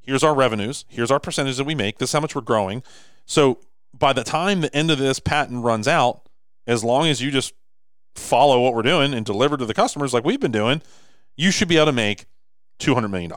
[0.00, 2.82] here's our revenues, here's our percentage that we make, this is how much we're growing.
[3.26, 3.58] So
[3.96, 6.28] by the time the end of this patent runs out,
[6.66, 7.54] as long as you just
[8.14, 10.82] follow what we're doing and deliver to the customers like we've been doing,
[11.36, 12.26] you should be able to make
[12.78, 13.32] $200 million.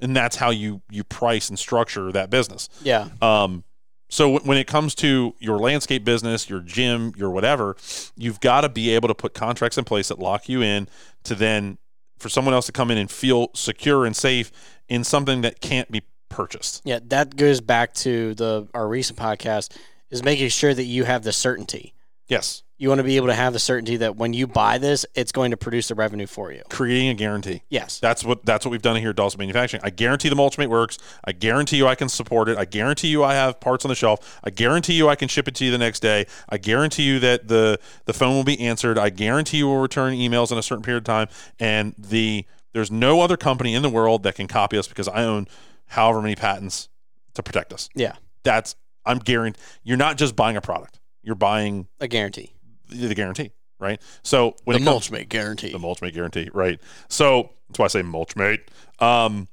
[0.00, 2.68] And that's how you, you price and structure that business.
[2.82, 3.08] Yeah.
[3.20, 3.64] Um,
[4.12, 7.76] so when it comes to your landscape business, your gym, your whatever,
[8.14, 10.86] you've got to be able to put contracts in place that lock you in
[11.24, 11.78] to then
[12.18, 14.52] for someone else to come in and feel secure and safe
[14.86, 16.82] in something that can't be purchased.
[16.84, 19.74] Yeah, that goes back to the our recent podcast
[20.10, 21.94] is making sure that you have the certainty.
[22.28, 25.06] Yes, You want to be able to have the certainty that when you buy this,
[25.14, 26.62] it's going to produce the revenue for you.
[26.68, 27.62] creating a guarantee.
[27.68, 28.00] Yes.
[28.00, 29.84] That's what that's what we've done here at Dawson Manufacturing.
[29.84, 30.98] I guarantee the Mulchmate works.
[31.24, 32.58] I guarantee you I can support it.
[32.58, 34.40] I guarantee you I have parts on the shelf.
[34.42, 36.26] I guarantee you I can ship it to you the next day.
[36.48, 38.98] I guarantee you that the the phone will be answered.
[38.98, 41.28] I guarantee you will return emails in a certain period of time.
[41.60, 45.22] And the there's no other company in the world that can copy us because I
[45.22, 45.46] own
[45.86, 46.88] however many patents
[47.34, 47.88] to protect us.
[47.94, 48.14] Yeah.
[48.42, 48.74] That's
[49.06, 49.62] I'm guaranteed.
[49.84, 50.98] You're not just buying a product.
[51.22, 52.54] You're buying A guarantee.
[52.92, 54.00] The guarantee, right?
[54.22, 55.72] So when the it comes, Mulchmate guarantee.
[55.72, 56.80] the Mulchmate guarantee, right?
[57.08, 58.60] So that's why I say Mulchmate.
[59.00, 59.48] Um,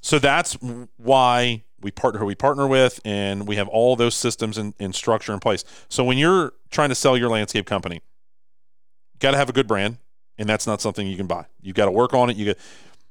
[0.00, 0.56] so that's
[0.96, 4.94] why we partner who we partner with, and we have all those systems and, and
[4.94, 5.64] structure in place.
[5.88, 9.66] So when you're trying to sell your landscape company, you got to have a good
[9.68, 9.98] brand,
[10.36, 11.46] and that's not something you can buy.
[11.60, 12.36] You got to work on it.
[12.36, 12.56] You got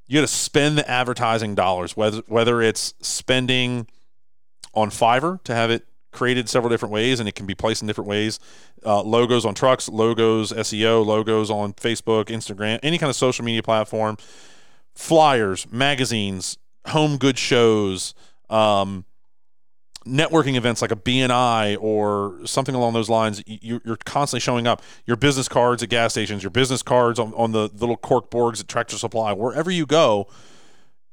[0.07, 3.87] you got to spend the advertising dollars, whether whether it's spending
[4.73, 7.87] on Fiverr to have it created several different ways, and it can be placed in
[7.87, 8.39] different ways.
[8.85, 13.63] Uh, logos on trucks, logos SEO, logos on Facebook, Instagram, any kind of social media
[13.63, 14.17] platform,
[14.95, 18.13] flyers, magazines, home good shows,
[18.49, 19.05] um,
[20.07, 23.43] networking events like a BNI or something along those lines.
[23.45, 24.81] You, you're constantly showing up.
[25.05, 28.61] Your business cards at gas stations, your business cards on, on the little cork boards
[28.61, 30.27] at Tractor Supply, wherever you go,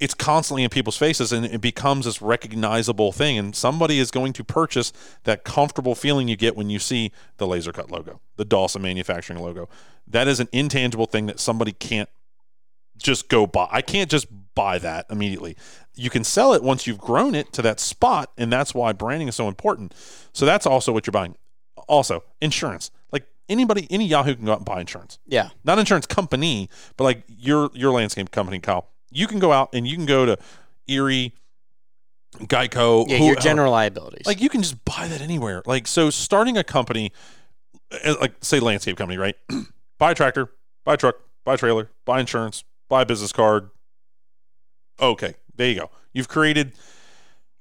[0.01, 3.39] it's constantly in people's faces and it becomes this recognizable thing.
[3.39, 4.93] And somebody is going to purchase
[5.25, 9.41] that comfortable feeling you get when you see the laser cut logo, the Dawson manufacturing
[9.41, 9.69] logo.
[10.07, 12.09] That is an intangible thing that somebody can't
[12.97, 13.69] just go buy.
[13.71, 15.57] I can't just buy that immediately.
[15.95, 19.29] You can sell it once you've grown it to that spot, and that's why branding
[19.29, 19.95] is so important.
[20.33, 21.37] So that's also what you're buying.
[21.89, 22.91] Also, insurance.
[23.13, 25.19] Like anybody, any Yahoo can go out and buy insurance.
[25.27, 25.51] Yeah.
[25.65, 28.89] Not insurance company, but like your your landscape company, Kyle.
[29.15, 30.37] You can go out and you can go to
[30.89, 31.33] Erie,
[32.37, 34.27] Geico, Yeah, who- your general liabilities.
[34.27, 35.63] like you can just buy that anywhere.
[35.67, 37.13] Like so, starting a company,
[38.05, 39.37] uh, like say landscape company, right?
[39.99, 40.51] buy a tractor,
[40.85, 43.71] buy a truck, buy a trailer, buy insurance, buy a business card.
[45.01, 45.91] Okay, there you go.
[46.13, 46.73] You've created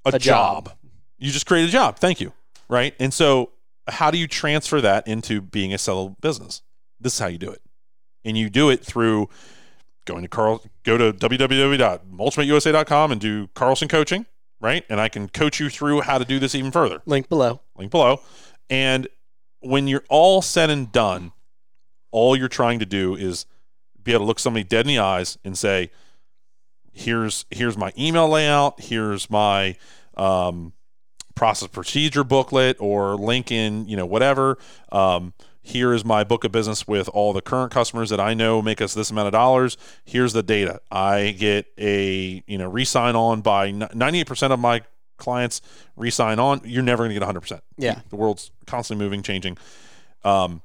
[0.06, 0.66] a, A job.
[0.66, 0.78] job.
[1.18, 1.98] You just created a job.
[2.00, 2.34] Thank you.
[2.70, 2.96] Right.
[3.00, 3.52] And so,
[3.88, 6.62] how do you transfer that into being a sellable business?
[7.00, 7.62] This is how you do it,
[8.26, 9.30] and you do it through
[10.06, 10.64] going to Carl.
[10.84, 14.26] Go to www.mulchmateusa.com and do Carlson coaching.
[14.60, 17.60] Right, and I can coach you through how to do this even further Link below.
[17.76, 18.22] link below.
[18.70, 19.10] And
[19.60, 21.34] when you're all said and done,
[22.12, 23.46] all you're trying to do is
[24.02, 25.92] be able to look somebody dead in the eyes and say,
[26.94, 28.80] "Here's here's my email layout.
[28.80, 29.76] Here's my
[30.16, 30.72] um,
[31.36, 34.58] process procedure booklet or link in, you know, whatever.
[34.92, 35.34] Um,
[35.64, 38.82] here is my book of business with all the current customers that I know make
[38.82, 39.78] us this amount of dollars.
[40.04, 40.82] Here's the data.
[40.92, 44.82] I get a, you know, re-sign on by 98% of my
[45.18, 45.62] clients
[45.96, 46.62] re-sign on.
[46.66, 47.62] You're never going to get 100%.
[47.78, 48.02] Yeah.
[48.10, 49.58] The world's constantly moving, changing.
[50.26, 50.62] Um,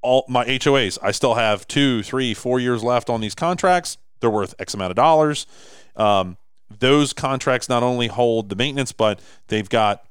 [0.00, 3.98] all my HOAs, I still have two, three, four years left on these contracts.
[4.20, 5.46] They're worth X amount of dollars.
[5.94, 6.38] Um,
[6.78, 10.04] those contracts not only hold the maintenance, but they've got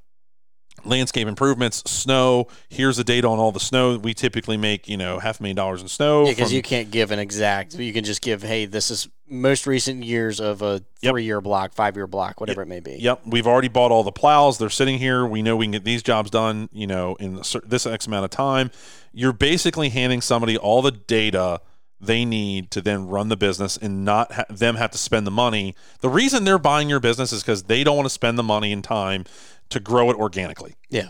[0.85, 2.47] landscape improvements, snow.
[2.69, 3.97] Here's the data on all the snow.
[3.97, 6.25] We typically make, you know, half a million dollars in snow.
[6.25, 7.75] because you can't give an exact.
[7.75, 11.11] You can just give, hey, this is most recent years of a Yep.
[11.11, 12.97] three-year block, five-year block, whatever it may be.
[12.99, 14.57] Yep, we've already bought all the plows.
[14.57, 15.25] They're sitting here.
[15.27, 18.31] We know we can get these jobs done, you know, in this X amount of
[18.31, 18.71] time.
[19.13, 21.59] You're basically handing somebody all the data
[21.99, 25.31] they need to then run the business and not ha- them have to spend the
[25.31, 25.73] money.
[26.01, 28.71] The reason they're buying your business is because they don't want to spend the money
[28.71, 29.25] and time
[29.69, 30.75] to grow it organically.
[30.89, 31.09] Yeah.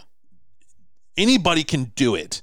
[1.18, 2.42] Anybody can do it,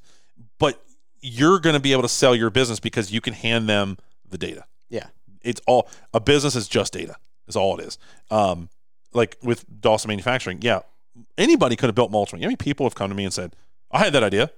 [0.59, 0.83] but
[1.21, 3.97] you're going to be able to sell your business because you can hand them
[4.29, 5.07] the data Yeah.
[5.43, 7.15] it's all a business is just data
[7.47, 7.99] is all it is
[8.33, 8.69] um
[9.13, 10.81] like with dawson manufacturing yeah
[11.39, 13.55] anybody could have built mulch how many people have come to me and said
[13.93, 14.51] i had that idea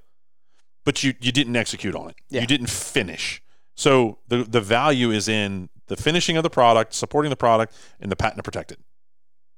[0.84, 2.40] but you you didn't execute on it Yeah.
[2.40, 3.42] you didn't finish
[3.76, 8.10] so the the value is in the finishing of the product supporting the product and
[8.10, 8.80] the patent to protect it.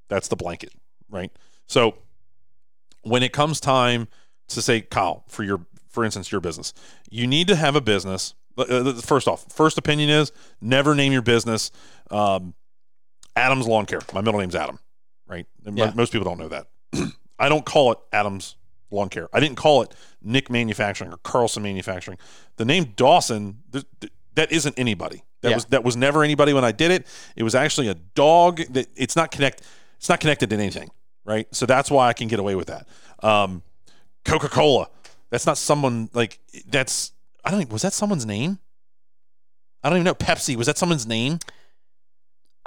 [0.09, 0.75] That's the blanket
[1.11, 1.33] right?
[1.67, 1.95] So
[3.03, 4.09] when it comes time
[4.49, 6.73] to say kyle for your for instance your business
[7.11, 8.35] you need to have a business.
[8.57, 11.71] Uh, first off first opinion is never name your business
[12.11, 12.55] um,
[13.37, 14.01] adams lawn care.
[14.13, 14.79] My middle name's adam
[15.29, 15.47] right?
[15.65, 15.93] Yeah.
[15.95, 16.67] most people don't know that.
[17.39, 18.57] I don't call it adams
[18.91, 22.19] lawn care i didn't call it nick manufacturing or carlson manufacturing
[22.57, 25.55] the name dawson th- th- that isn't anybody that Yeah.
[25.57, 28.87] was that was never anybody when i did it it was actually a dog that
[28.97, 29.63] it's not connect
[29.97, 30.91] it's not connected to anything
[31.25, 32.87] right so that's why i can get away with that
[33.23, 33.63] um,
[34.25, 34.89] coca-cola
[35.31, 37.13] that's not someone like that's
[37.45, 38.59] I don't was that someone's name?
[39.83, 40.15] I don't even know.
[40.15, 41.39] Pepsi was that someone's name?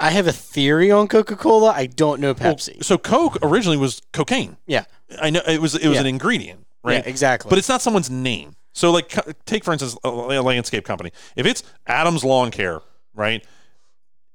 [0.02, 1.70] I have a theory on Coca-Cola.
[1.70, 2.82] I don't know Well, Pepsi.
[2.84, 4.56] so Coke originally was cocaine.
[4.66, 4.84] Yeah.
[5.20, 6.00] I know it was it was Yeah.
[6.00, 6.94] an ingredient, right?
[7.04, 7.48] Yeah, exactly.
[7.48, 8.56] But it's not someone's name.
[8.74, 9.14] So like
[9.46, 11.12] take for instance a a landscape company.
[11.36, 12.80] If it's Adams Lawn Care,
[13.14, 13.44] right?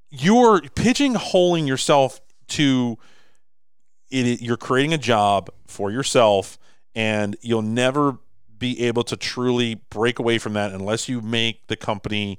[0.10, 2.98] You're pigeonholing yourself to
[4.10, 6.58] it you're creating a job for yourself
[6.96, 8.18] and you'll never
[8.58, 12.38] be able to truly break away from that unless you make the company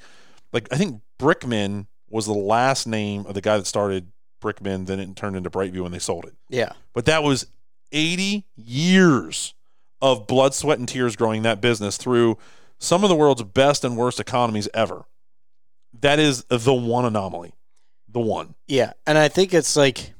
[0.52, 5.00] like I think Brickman was the last name of the guy that started Brickman then
[5.00, 6.34] it turned into Brightview when they sold it.
[6.48, 6.72] yeah.
[6.92, 7.46] But that was
[7.92, 9.54] 80 years
[10.00, 12.38] of blood, sweat, and tears growing that business through
[12.78, 15.04] some of the world's best and worst economies ever.
[16.00, 17.54] That is the one anomaly.
[18.08, 18.54] The one.
[18.66, 20.14] Yeah, and I think it's like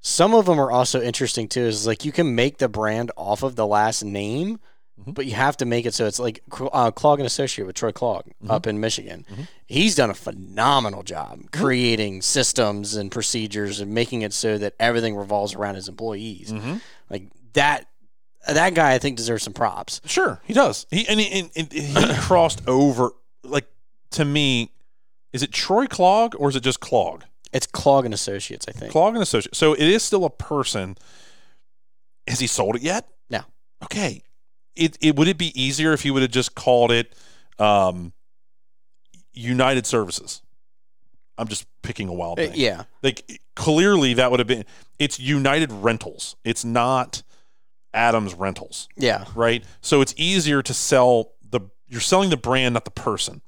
[0.00, 1.62] some of them are also interesting too.
[1.62, 4.58] Is like you can make the brand off of the last name,
[5.06, 5.14] Mhm.
[5.14, 7.92] but you have to make it so it's like uh, Clogg and Associate with Troy
[7.92, 9.24] Clogg up in Michigan.
[9.30, 9.48] Mhm.
[9.66, 15.16] He's done a phenomenal job creating systems and procedures and making it so that everything
[15.16, 16.52] revolves around his employees.
[16.52, 16.76] Mm-hmm.
[17.08, 17.24] Like
[17.54, 17.86] that.
[18.48, 20.00] That guy, I think, deserves some props.
[20.06, 20.86] Sure, he does.
[20.90, 23.10] He and he, and, and he crossed over.
[23.44, 23.66] Like
[24.12, 24.72] to me,
[25.34, 27.22] is it Troy Clogg or is it just Clogg?
[27.52, 28.92] It's Clogg and Associates, I think.
[28.94, 29.58] Clogg and Associates.
[29.58, 30.96] So it is still a person.
[32.26, 33.06] Has he sold it yet?
[33.28, 33.40] No.
[33.84, 34.22] Okay.
[34.76, 37.14] It, it would it be easier if he would have just called it
[37.58, 38.12] um,
[39.32, 40.42] United Services?
[41.38, 44.64] I'm just picking a wild Uh, yeah, Like clearly that would have been
[44.98, 46.36] it's United Rentals.
[46.44, 47.22] It's not
[47.94, 49.64] Adams Rentals, yeah, right?
[49.80, 53.40] So it's easier to sell the you're selling the brand, not the person.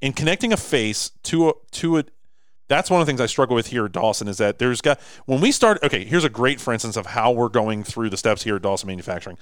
[0.00, 2.04] And connecting a face to a to a
[2.68, 5.00] that's one of the things I struggle with here at Dawson is that there's got
[5.24, 8.18] when we start okay, here's a great for instance of how we're going through the
[8.18, 9.38] steps here at Dawson Manufacturing.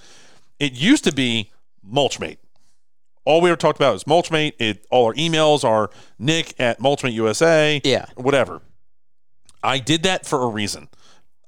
[0.59, 1.51] It used to be
[1.89, 2.39] Mulchmate.
[3.25, 4.53] All we ever talked about is Mulchmate.
[4.59, 8.07] It all our emails are Nick at Mulchmate USA yeah.
[8.15, 8.63] whatever.
[9.63, 10.89] I did that for a reason.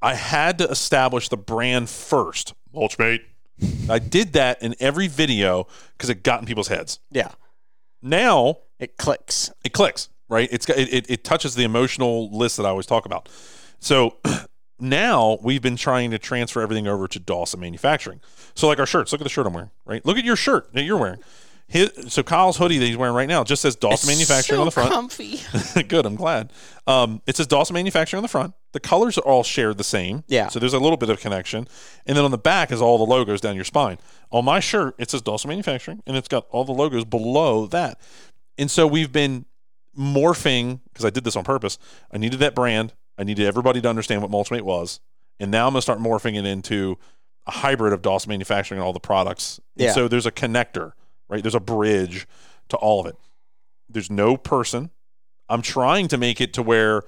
[0.03, 2.55] I had to establish the brand first.
[2.75, 3.21] Mulchmate.
[3.91, 7.01] I did that in every video because it got in people's heads.
[7.11, 7.31] Yeah,
[8.03, 9.51] Now it clicks.
[9.65, 10.49] it clicks, right?
[10.53, 13.29] It's got, it, it, it touches the emotional list that I always talk about.
[13.81, 14.17] So
[14.81, 18.21] now we've been trying to transfer everything over to Dawson Manufacturing.
[18.55, 20.05] So like our shirts, look at the shirt I'm wearing, right?
[20.05, 21.21] Look at your shirt that you're wearing.
[21.71, 24.71] His, so Kyle's hoodie that he's wearing right now just says Dawson Manufacturing on the
[24.71, 24.91] front.
[24.91, 25.41] Comfy.
[25.89, 26.51] Good, I'm glad.
[26.87, 30.25] Um, it says Dawson Manufacturing on the front, the colors are all shared the same.
[30.29, 30.49] Yeah.
[30.49, 31.69] So there's a little bit of connection.
[32.07, 33.99] And then on the back is all the logos down your spine.
[34.31, 38.01] On my shirt, it says Dawson Manufacturing, and it's got all the logos below that.
[38.57, 39.45] And so we've been
[39.99, 41.79] morphing because I did this on purpose.
[42.11, 42.95] I needed that brand.
[43.19, 45.01] I needed everybody to understand what Mulchmate was,
[45.41, 46.99] and now I'm gonna start morphing it into
[47.47, 49.59] a hybrid of Dawson Manufacturing and all the products.
[49.77, 49.93] And Yeah.
[49.93, 50.93] so there's a connector,
[51.29, 51.43] right?
[51.43, 52.27] There's a bridge
[52.69, 53.17] to all of it.
[53.89, 54.91] There's no person.
[55.49, 57.05] I'm trying to make it to where,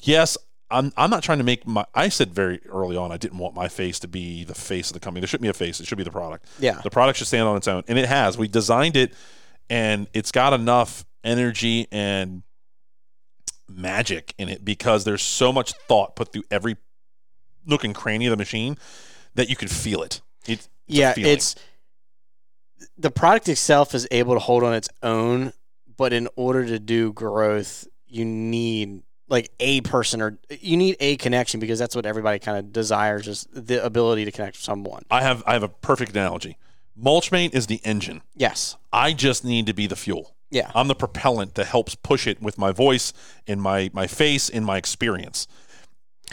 [0.00, 0.36] yes,
[0.70, 1.84] I'm, I'm not trying to make my.
[1.94, 4.94] I said very early on, I didn't want my face to be the face of
[4.94, 5.20] the company.
[5.20, 5.80] There shouldn't be a face.
[5.80, 6.44] It should be the product.
[6.58, 6.80] Yeah.
[6.82, 8.36] The product should stand on its own, and it has.
[8.36, 9.14] We designed it,
[9.70, 12.42] and it's got enough energy and
[13.68, 16.76] magic in it because there's so much thought put through every
[17.66, 18.78] nook and cranny of the machine
[19.34, 20.20] that you can feel it.
[20.46, 21.54] It, it's yeah, it's
[22.96, 25.52] the product itself is able to hold on its own,
[25.96, 31.16] but in order to do growth, you need like a person or you need a
[31.16, 35.02] connection because that's what everybody kind of desires is the ability to connect with someone.
[35.10, 36.56] I have I have a perfect analogy.
[37.00, 38.22] Mulchmate is the engine.
[38.34, 38.76] Yes.
[38.92, 40.34] I just need to be the fuel.
[40.50, 40.70] Yeah.
[40.74, 43.12] I'm the propellant that helps push it with my voice,
[43.46, 45.46] in my my face, in my experience.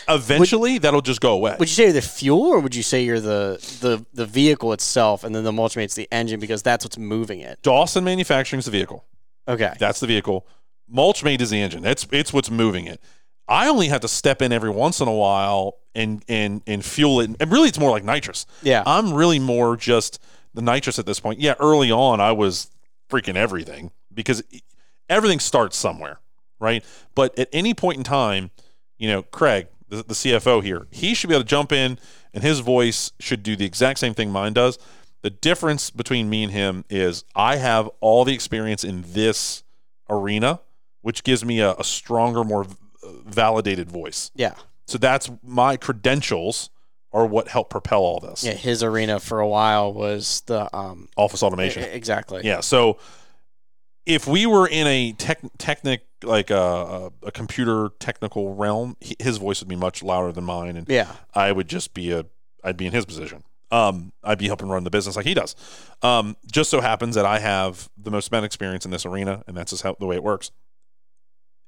[0.10, 1.56] Eventually, that'll just go away.
[1.58, 4.74] Would you say you're the fuel, or would you say you're the the the vehicle
[4.74, 7.62] itself, and then the mulchmate's the engine because that's what's moving it?
[7.62, 9.06] Dawson Manufacturing is the vehicle.
[9.48, 9.74] Okay.
[9.80, 10.46] That's the vehicle.
[10.94, 11.86] Mulchmate is the engine.
[11.86, 13.02] It's it's what's moving it.
[13.48, 17.22] I only have to step in every once in a while and and and fuel
[17.22, 17.32] it.
[17.40, 18.46] And really, it's more like nitrous.
[18.64, 18.84] Yeah.
[18.86, 20.22] I'm really more just
[20.54, 21.40] the nitrous at this point.
[21.40, 22.70] Yeah, early on, I was
[23.10, 24.44] freaking everything because
[25.10, 26.20] everything starts somewhere,
[26.60, 26.84] right?
[27.14, 28.52] But at any point in time,
[28.98, 32.00] you know, Craig, the, the CFO here, he should be able to jump in
[32.34, 34.80] and his voice should do the exact same thing mine does.
[35.22, 39.64] The difference between me and him is I have all the experience in this
[40.10, 40.60] arena,
[41.02, 42.68] which gives me a, a stronger, more
[43.26, 44.32] validated voice.
[44.36, 44.56] Yeah.
[44.88, 46.70] So that's my credentials
[47.12, 48.44] are what help propel all this.
[48.44, 48.52] Yeah.
[48.54, 51.10] His arena for a while was the um.
[51.16, 51.84] Office automation.
[51.84, 52.42] Exactly.
[52.44, 52.60] Yeah.
[52.60, 53.00] So
[54.06, 59.16] if we were in a tech, technic like a, a, a computer technical realm, he,
[59.20, 61.12] his voice would be much louder than mine, and Yeah.
[61.34, 62.26] I would just be a
[62.64, 63.44] I'd be in his position.
[63.72, 65.56] Um, I'd be helping run the business like he does.
[66.02, 69.56] Um, just so happens that I have the most of experience in this arena, and
[69.58, 70.52] that's just how the way it works.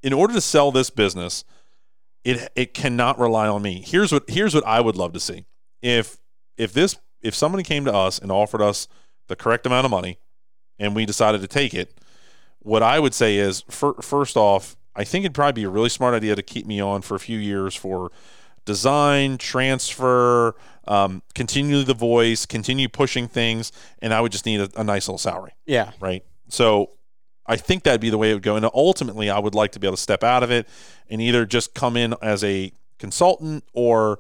[0.04, 1.44] In order to sell this business,
[2.24, 3.84] it it cannot rely on me.
[3.86, 5.46] Here's what here's what I would love to see.
[5.82, 6.18] If
[6.58, 8.88] if this if somebody came to us and offered us
[9.28, 10.20] the correct amount of money,
[10.80, 12.00] and we decided to take it,
[12.68, 15.90] what I would say is fir- first off, I think it'd probably be a really
[15.90, 18.12] smart idea to keep me on for a few years for
[18.66, 20.56] design, transfer,
[20.88, 25.08] um, continue the voice, continue pushing things, and I would just need a, a nice
[25.08, 25.92] little salary, Yeah.
[26.02, 26.24] right?
[26.50, 26.92] So
[27.46, 28.56] I think that'd be the way it would go.
[28.58, 30.68] And ultimately, I would like to be able to step out of it
[31.10, 34.20] and either just come in as a consultant or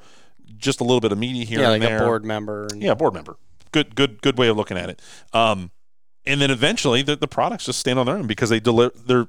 [0.58, 2.02] just a little bit of media here yeah, and like there.
[2.04, 2.68] a board member.
[2.72, 3.36] And, Yeah, board member.
[3.74, 5.02] Good, good, good way of looking at it.
[5.34, 5.72] Um,
[6.28, 8.94] and then eventually the, the products just stand on their own because they deliver.
[8.98, 9.28] They're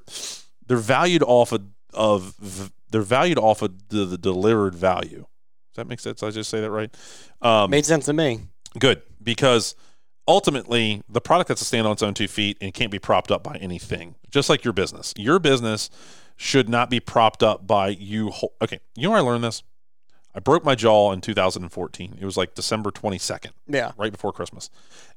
[0.66, 1.62] they're valued off of,
[1.94, 5.20] of they're valued off of the, the delivered value.
[5.72, 6.22] Does that make sense?
[6.22, 6.94] I just say that right?
[7.40, 8.40] Um, Made sense to me.
[8.78, 9.74] good because
[10.26, 13.30] ultimately the product has to stand on its own two feet and can't be propped
[13.30, 14.14] up by anything.
[14.30, 15.88] Just like your business, your business
[16.36, 18.30] should not be propped up by you.
[18.30, 19.62] Ho- okay, you know where I learned this?
[20.38, 22.18] I broke my jaw in 2014.
[22.20, 23.90] It was like December 22nd Yeah.
[23.96, 24.70] right before Christmas.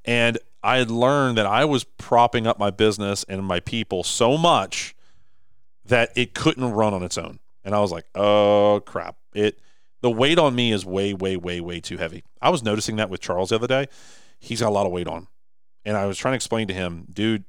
[0.03, 4.36] And I had learned that I was propping up my business and my people so
[4.36, 4.95] much
[5.86, 7.38] that it couldn't run on its own.
[7.63, 9.17] And I was like, "Oh crap.
[9.36, 9.59] It
[10.01, 13.11] the weight on me is way way way way too heavy." I was noticing that
[13.11, 13.86] with Charles the other day.
[14.39, 15.28] He's got a lot of weight on.
[15.86, 17.43] And I was trying to explain to him, "Dude,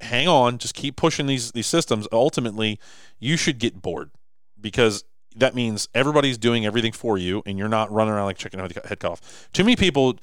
[0.00, 2.06] hang on, just keep pushing these these systems.
[2.12, 2.78] Ultimately,
[3.18, 4.12] you should get bored
[4.60, 5.02] because
[5.36, 8.74] that means everybody's doing everything for you and you're not running around like chicken head
[9.00, 9.48] cut off.
[9.52, 10.18] Too many people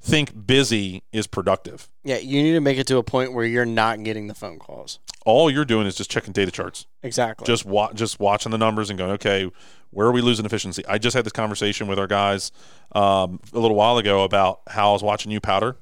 [0.00, 1.88] think busy is productive.
[2.04, 2.18] Yeah.
[2.18, 5.00] You need to make it to a point where you're not getting the phone calls.
[5.26, 7.44] All you're doing is just checking data charts, Exactly.
[7.46, 9.50] just wa- just watching the numbers and going, okay,
[9.90, 10.84] where are we losing efficiency?
[10.86, 12.52] I just had this conversation with our guys
[12.92, 15.76] um, a little while ago about how I was watching you powder,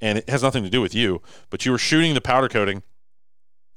[0.00, 2.82] and it has nothing to do with you, but you were shooting the powder coating,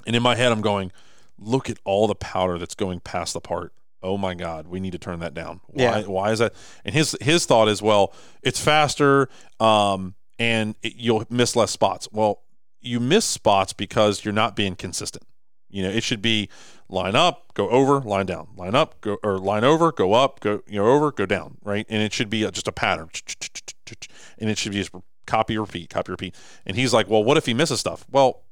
[0.06, 0.92] and in my head I'm going,
[1.40, 3.74] look at all the powder that's going past the part.
[4.06, 5.62] Oh my God, we need to turn that down.
[5.68, 5.84] Why?
[5.84, 6.02] Yeah.
[6.04, 6.54] Why is that?
[6.86, 9.28] And his his thought is, well, it's faster,
[9.60, 12.08] um, and it, you'll miss less spots.
[12.12, 12.44] Well,
[12.82, 15.24] you miss spots because you're not being consistent.
[15.70, 16.50] You know, it should be
[16.88, 20.62] line up, go over, line down, line up, go or line over, go up, go
[20.68, 21.86] you know over, go down, right?
[21.90, 23.10] And it should be just a pattern,
[24.38, 24.92] and it should be just
[25.26, 26.36] copy repeat, copy repeat.
[26.66, 28.06] And he's like, well, what if he misses stuff?
[28.12, 28.44] Well,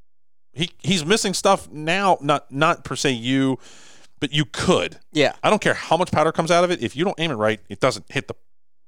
[0.54, 3.58] he he's missing stuff now, not not per se you,
[4.24, 5.00] but you could.
[5.12, 5.34] Yeah.
[5.44, 6.82] I don't care how much powder comes out of it.
[6.82, 8.36] If you don't aim it right, it doesn't hit the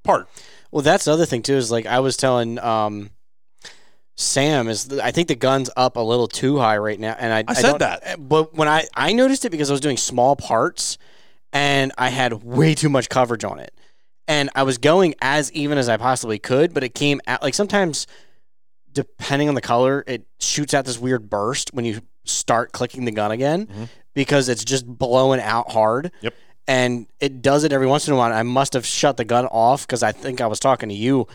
[0.05, 0.29] part.
[0.71, 1.55] Well, that's the other thing too.
[1.57, 3.09] Is like I was telling um,
[4.15, 7.33] Sam is th- I think the gun's up a little too high right now, and
[7.33, 8.15] I I said don't- that.
[8.29, 10.97] But when I I noticed it because I was doing small parts,
[11.51, 13.73] and I had way too much coverage on it,
[14.27, 17.53] and I was going as even as I possibly could, but it came out like
[17.53, 18.07] sometimes.
[18.93, 23.11] Depending on the color, it shoots out this weird burst when you start clicking the
[23.11, 23.89] gun again Mhm.
[24.15, 26.11] Because it's just blowing out hard.
[26.21, 26.33] Yep.
[26.67, 28.33] And it does it every once in a while.
[28.33, 31.27] I must have shut the gun off because I think I was talking to you,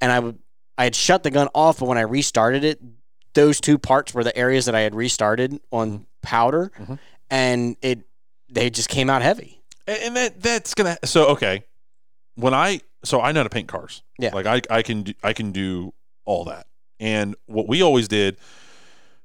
[0.00, 0.38] and I would
[0.78, 2.80] I had shut the gun off, but when I restarted it,
[3.34, 6.98] those two parts were the areas that I had restarted on powder, Mhm.
[7.30, 8.00] and it
[8.48, 9.60] they just came out heavy.
[9.86, 10.96] And that that's gonna.
[11.04, 11.64] So okay,
[12.36, 14.02] when I so I know how to paint cars.
[14.18, 14.30] Yeah.
[14.34, 15.92] Like I I can do, I can do
[16.24, 16.66] all that.
[16.98, 18.38] And what we always did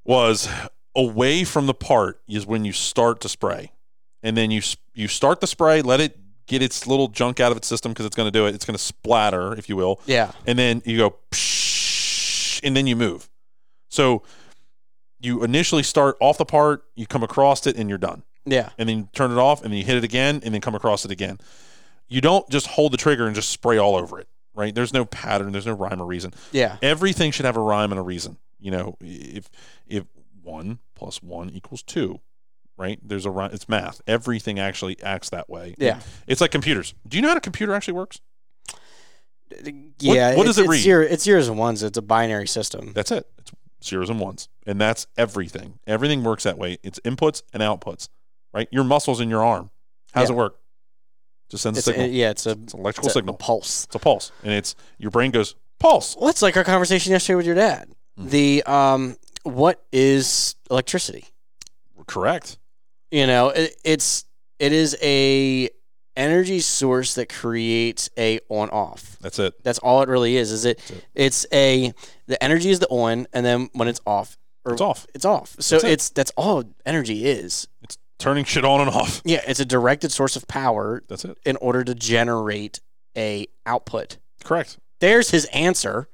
[0.03, 0.49] was
[0.95, 3.71] away from the part is when you start to spray,
[4.23, 4.61] and then you
[4.93, 6.17] you start the spray, let it
[6.47, 8.53] get its little junk out of its system because it's going to do it.
[8.55, 12.87] It's going to splatter, if you will, Yeah, and then you go, psh, and then
[12.87, 13.29] you move.
[13.89, 14.23] So
[15.19, 18.87] you initially start off the part, you come across it, and you're done yeah, and
[18.87, 21.03] then you turn it off and then you hit it again and then come across
[21.05, 21.39] it again.
[22.07, 24.73] You don't just hold the trigger and just spray all over it, right?
[24.75, 26.33] There's no pattern, there's no rhyme or reason.
[26.51, 28.37] yeah, Everything should have a rhyme and a reason.
[28.59, 29.49] You know, if
[29.87, 30.03] if
[30.45, 32.21] one plus one equals two,
[32.77, 32.99] right?
[33.03, 33.51] There's a run.
[33.51, 34.01] It's math.
[34.07, 35.75] Everything actually acts that way.
[35.77, 36.93] yeah, It's like computers.
[37.07, 38.21] Do you know how a computer actually works?
[39.99, 40.35] yeah.
[40.35, 40.79] what does it read?
[40.81, 41.83] Zero, it's zeros and ones.
[41.83, 42.91] It's a binary system.
[42.93, 43.27] That's it.
[43.37, 43.51] It's
[43.83, 45.79] zeros and ones, and that's everything.
[45.87, 46.77] Everything works that way.
[46.83, 48.09] It's inputs and outputs,
[48.53, 48.67] right?
[48.71, 49.69] Your muscles in your arm.
[50.13, 50.35] How does Yeah.
[50.35, 50.59] it work?
[51.49, 52.09] Just sends a It's a, signal.
[52.09, 53.35] yeah, it's a, It's an electrical it's a- a signal.
[53.35, 53.83] pulse.
[53.85, 56.15] It's a pulse, and it's your brain goes pulse.
[56.19, 57.89] Well, it's like our conversation yesterday with your dad.
[58.19, 58.29] Mhm.
[58.31, 61.25] The um, what is electricity?
[62.07, 62.57] Correct.
[63.11, 64.25] You know, it, it's
[64.59, 65.69] it is a
[66.17, 69.17] energy source that creates a on off.
[69.21, 69.53] That's it.
[69.63, 70.51] That's all it really is.
[70.51, 70.79] Is it?
[70.91, 71.05] It.
[71.15, 71.93] It's a
[72.27, 75.07] the energy is the on, and then when it's off, or It's off.
[75.15, 75.55] it's off.
[75.59, 75.91] So That's it.
[75.91, 77.67] it's that's all energy is.
[77.81, 79.21] It's turning shit on and off.
[79.25, 81.37] Yeah, it's a directed source of power That's it.
[81.45, 82.81] in order to generate
[83.17, 84.17] a output.
[84.43, 84.77] Correct.
[84.99, 86.07] There's his answer.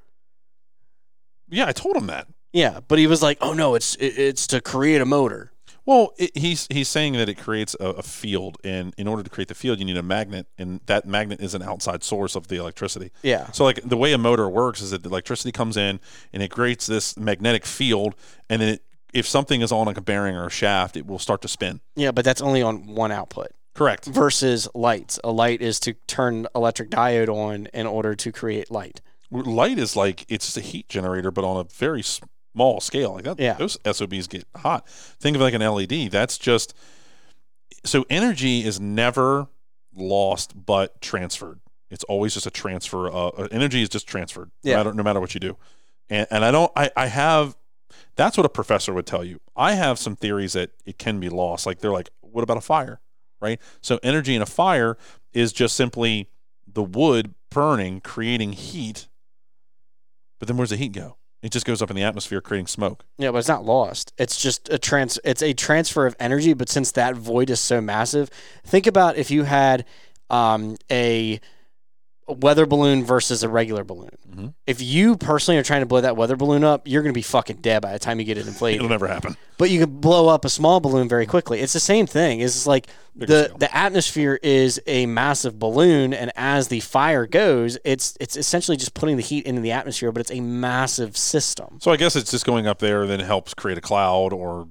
[1.49, 2.27] Yeah, I told him that.
[2.53, 5.51] Yeah, but he was like, "Oh no, it's it, it's to create a motor."
[5.85, 9.29] Well, it, he's he's saying that it creates a, a field, and in order to
[9.29, 12.49] create the field, you need a magnet, and that magnet is an outside source of
[12.49, 13.11] the electricity.
[13.23, 15.99] Yeah, So, like the way a motor works is that the electricity comes in,
[16.33, 18.15] and it creates this magnetic field,
[18.49, 18.83] and then it,
[19.13, 21.81] if something is on like a bearing or a shaft, it will start to spin.
[21.95, 23.47] yeah, but that's only on one output.
[23.73, 24.05] Correct.
[24.05, 25.17] versus lights.
[25.23, 28.99] A light is to turn electric diode on in order to create light.
[29.31, 32.03] Light is like it's just a heat generator, but on a very
[32.53, 33.13] small scale.
[33.13, 33.53] Like that, Yeah.
[33.53, 34.87] those SOBs get hot.
[34.87, 36.09] Think of like an LED.
[36.11, 36.73] That's just
[37.85, 39.47] so energy is never
[39.95, 41.59] lost but transferred.
[41.89, 43.11] It's always just a transfer.
[43.11, 44.75] Uh, energy is just transferred, Yeah.
[44.75, 45.57] no, matter, no matter what you do.
[46.09, 46.71] And, and I don't.
[46.75, 47.57] I, I have.
[48.15, 49.39] That's what a professor would tell you.
[49.55, 51.65] I have some theories that it can be lost.
[51.65, 53.01] Like they're like, what about a fire?
[53.41, 53.59] Right.
[53.81, 54.97] So energy in a fire
[55.33, 56.29] is just simply
[56.67, 59.07] the wood burning, creating heat.
[60.39, 61.17] But then where's the heat go?
[61.41, 63.03] It just goes up in the atmosphere, creating smoke.
[63.17, 64.13] Yeah, but it's not lost.
[64.17, 65.19] It's just a trans.
[65.23, 66.53] It's a transfer of energy.
[66.53, 68.29] But since that void is so massive,
[68.63, 69.85] think about if you had
[70.29, 71.39] um, a
[72.27, 74.09] weather balloon versus a regular balloon.
[74.33, 74.53] Mhm.
[74.65, 77.21] If you personally are trying to blow that weather balloon up, you're going to be
[77.23, 78.77] fucking dead by the time you get it inflated.
[78.77, 79.35] It'll never happen.
[79.57, 81.59] but you can blow up a small balloon very quickly.
[81.59, 82.39] It's the same thing.
[82.39, 83.57] It's like Bigger the scale.
[83.57, 88.93] the atmosphere is a massive balloon, and as the fire goes, it's it's essentially just
[88.93, 91.79] putting the heat into the atmosphere, but it's a massive system.
[91.81, 94.67] So I guess it's just going up there, then it helps create a cloud or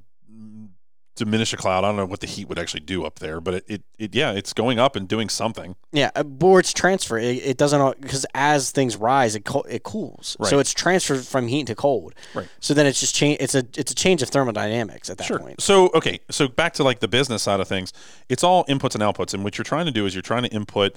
[1.21, 1.85] diminish a cloud.
[1.85, 4.15] I don't know what the heat would actually do up there, but it, it, it
[4.15, 5.77] yeah, it's going up and doing something.
[5.93, 7.19] Yeah, uh, or it's transfer.
[7.19, 10.37] It, it doesn't because as things rise, it co- it cools.
[10.41, 10.49] Right.
[10.49, 12.15] So it's transferred from heat to cold.
[12.35, 12.49] Right.
[12.59, 13.37] So then it's just change.
[13.41, 15.39] It's a it's a change of thermodynamics at that Sure.
[15.39, 15.61] point.
[15.61, 17.93] So okay, so back to like the business side of things,
[18.29, 20.51] it's all inputs and outputs, and what you're trying to do is you're trying to
[20.51, 20.97] input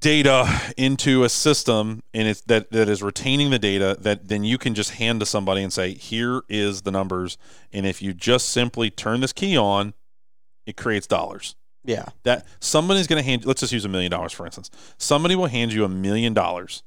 [0.00, 4.58] data into a system and it's that that is retaining the data that then you
[4.58, 7.38] can just hand to somebody and say here is the numbers.
[7.72, 9.94] And if you just simply turn this key on
[10.66, 11.54] it creates dollars.
[11.84, 12.06] Yeah.
[12.24, 14.70] that somebody's going to hand let's just use a million dollars for instance.
[14.98, 16.82] Somebody will hand you a million dollars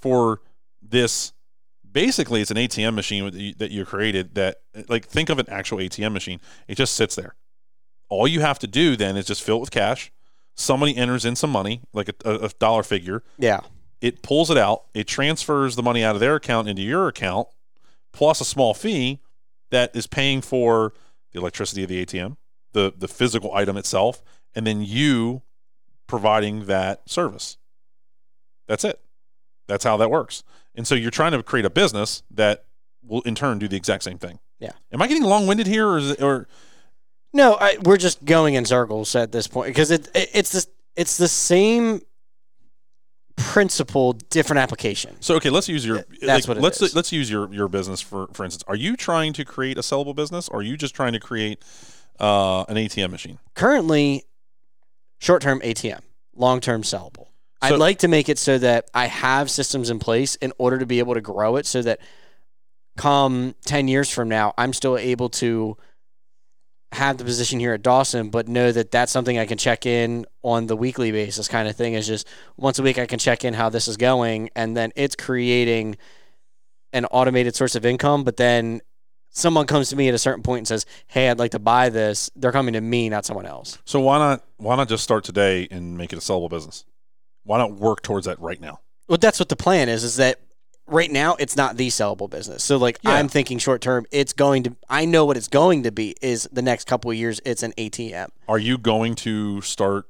[0.00, 0.40] for
[0.80, 1.32] this
[1.90, 6.12] basically it's an atm machine that you created that like think of an actual atm
[6.12, 6.40] machine.
[6.66, 7.34] It just sits there.
[8.08, 10.10] All you have to do then is just fill it with cash
[10.54, 13.60] somebody enters in some money like a, a, dollar figure Yeah.
[14.00, 17.48] it pulls it out it transfers the money out of their account into your account
[18.12, 19.20] plus a small fee
[19.70, 20.92] that is paying for
[21.32, 22.36] the electricity of the atm
[22.72, 24.22] the the physical item itself,
[24.54, 25.42] and then you
[26.06, 27.56] providing that service.
[28.66, 29.00] That's it.
[29.68, 30.42] That's how that works.
[30.74, 32.64] And so you're trying to create a business that
[33.02, 34.38] will in turn do the exact same thing.
[34.58, 34.72] Yeah.
[34.92, 36.48] Am I getting long winded here, or is it, or
[37.34, 40.66] No, I, we're just going in circles at this point because it, it it's this
[40.96, 42.02] it's the same
[43.36, 45.16] principle, different application.
[45.20, 45.36] so?
[45.36, 46.04] Okay, let's use your.
[46.20, 46.94] That's like, what it let's is.
[46.94, 48.64] let's use your your business for for instance.
[48.68, 51.62] Are you trying to create a sellable business, or are you just trying to create
[52.20, 53.38] uh, an ATM machine?
[53.54, 54.24] Currently,
[55.18, 56.00] short term ATM,
[56.34, 57.28] long term sellable.
[57.62, 60.78] So- I'd like to make it so that I have systems in place in order
[60.78, 62.00] to be able to grow it so that
[62.96, 65.76] come 10 years from now, I'm still able to
[66.92, 70.26] have the position here at Dawson, but know that that's something I can check in
[70.42, 73.44] on the weekly basis kind of thing is just once a week I can check
[73.44, 75.96] in how this is going and then it's creating
[76.92, 78.80] an automated source of income, but then
[79.30, 81.88] someone comes to me at a certain point and says, "Hey, I'd like to buy
[81.88, 83.78] this." They're coming to me, not someone else.
[83.84, 86.84] So why not why not just start today and make it a sellable business?
[87.44, 88.80] Why not work towards that right now?
[89.08, 90.04] Well, that's what the plan is.
[90.04, 90.40] Is that
[90.86, 92.62] right now it's not the sellable business.
[92.64, 93.12] So like Yeah.
[93.12, 94.76] I'm thinking short term, it's going to.
[94.88, 97.40] I know what it's going to be is the next couple of years.
[97.44, 98.28] It's an ATM.
[98.48, 100.06] Are you going to start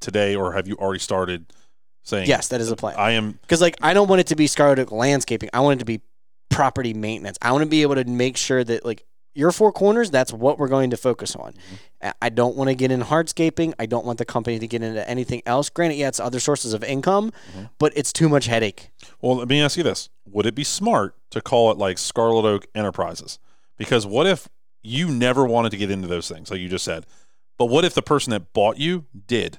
[0.00, 1.52] today, or have you already started
[2.02, 2.28] saying?
[2.28, 2.94] Yes, that is a plan.
[2.98, 3.32] I am.
[3.42, 5.50] Because like I don't want it to be Scarlet landscaping.
[5.52, 6.00] I want it to be
[6.48, 7.38] property maintenance.
[7.42, 9.04] I want to be able to make sure that like
[9.36, 10.10] your four corners.
[10.10, 11.54] That's what we're going to focus on.
[12.02, 13.74] I- I don't want to get in hardscaping.
[13.78, 15.68] I don't want the company to get into anything else.
[15.70, 17.70] Granted, yeah, it's other sources of income, Mhm.
[17.78, 18.90] but it's too much headache.
[19.20, 22.44] Well, let me ask you this: Would it be smart to call it like Scarlet
[22.48, 23.38] Oak Enterprises?
[23.78, 24.48] Because what if
[24.82, 27.04] you never wanted to get into those things, like you just said,
[27.58, 29.58] but what if the person that bought you did?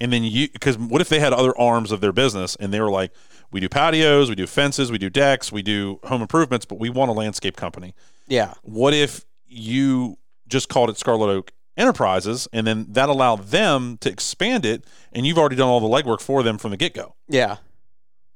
[0.00, 2.80] And then you, because what if they had other arms of their business and they
[2.80, 3.12] were like,
[3.52, 6.90] we do patios, we do fences, we do decks, we do home improvements, but we
[6.90, 7.94] want a landscape company.
[8.26, 10.18] Yeah, what if you
[10.48, 15.26] just called it Scarlet Oak Enterprises and then that allowed them to expand it and
[15.26, 17.14] you've already done all the legwork for them from the get go?
[17.28, 17.56] yeah,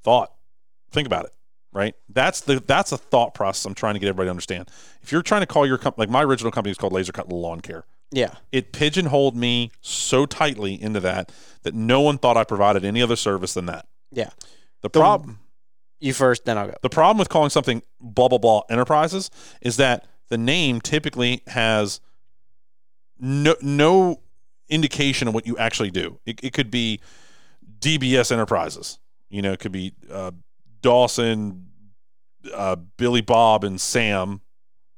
[0.02, 0.32] Thought.
[0.90, 1.32] Think about it.
[1.72, 1.94] Right?
[2.08, 4.70] That's the that's a thought process I'm trying to get everybody to understand.
[5.02, 7.28] If you're trying to call your company like my original company was called Laser Cut
[7.28, 7.84] Lawn Care.
[8.10, 8.34] yeah.
[8.52, 11.30] It pigeonholed me so tightly into that
[11.62, 13.86] that no one thought I provided any other service than that.
[14.10, 14.30] Yeah.
[14.80, 15.40] The problem
[16.00, 16.74] You first, then I'll go.
[16.82, 19.30] the problem with calling something blah blah blah enterprises
[19.60, 22.00] is that the name typically has
[23.18, 24.20] no no
[24.68, 26.20] indication of what you actually do.
[26.26, 27.00] It, it could be
[27.80, 28.98] DBS Enterprises.
[29.30, 30.32] You know, it could be uh,
[30.82, 31.68] Dawson,
[32.54, 34.40] uh, Billy Bob, and Sam,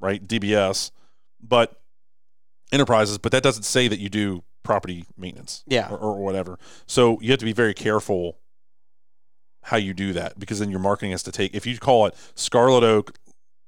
[0.00, 0.26] right?
[0.26, 0.90] DBS,
[1.40, 1.80] but
[2.72, 3.18] enterprises.
[3.18, 6.58] But that doesn't say that you do property maintenance Yeah, or, or whatever.
[6.86, 8.38] So you have to be very careful
[9.62, 11.54] how you do that because then your marketing has to take.
[11.54, 13.16] If you call it Scarlet Oak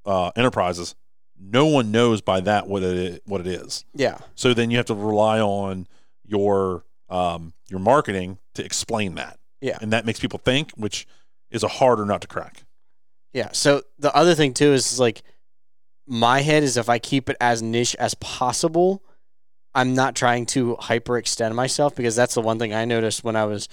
[0.06, 0.94] uh, Enterprises,
[1.38, 3.84] no one knows by that what it what it is.
[3.94, 5.86] yeah, So then you have to rely on
[6.24, 9.38] your um, your marketing to explain that.
[9.60, 9.78] Yeah.
[9.80, 11.06] and that makes people think, which
[11.50, 12.64] is a harder nut to crack.
[13.32, 13.50] yeah.
[13.52, 15.22] So the other thing too is, is like
[16.06, 19.04] my head is if I keep it as niche as possible,
[19.74, 23.44] I'm not trying to hyperextend myself because that's the one thing I noticed when I
[23.44, 23.68] was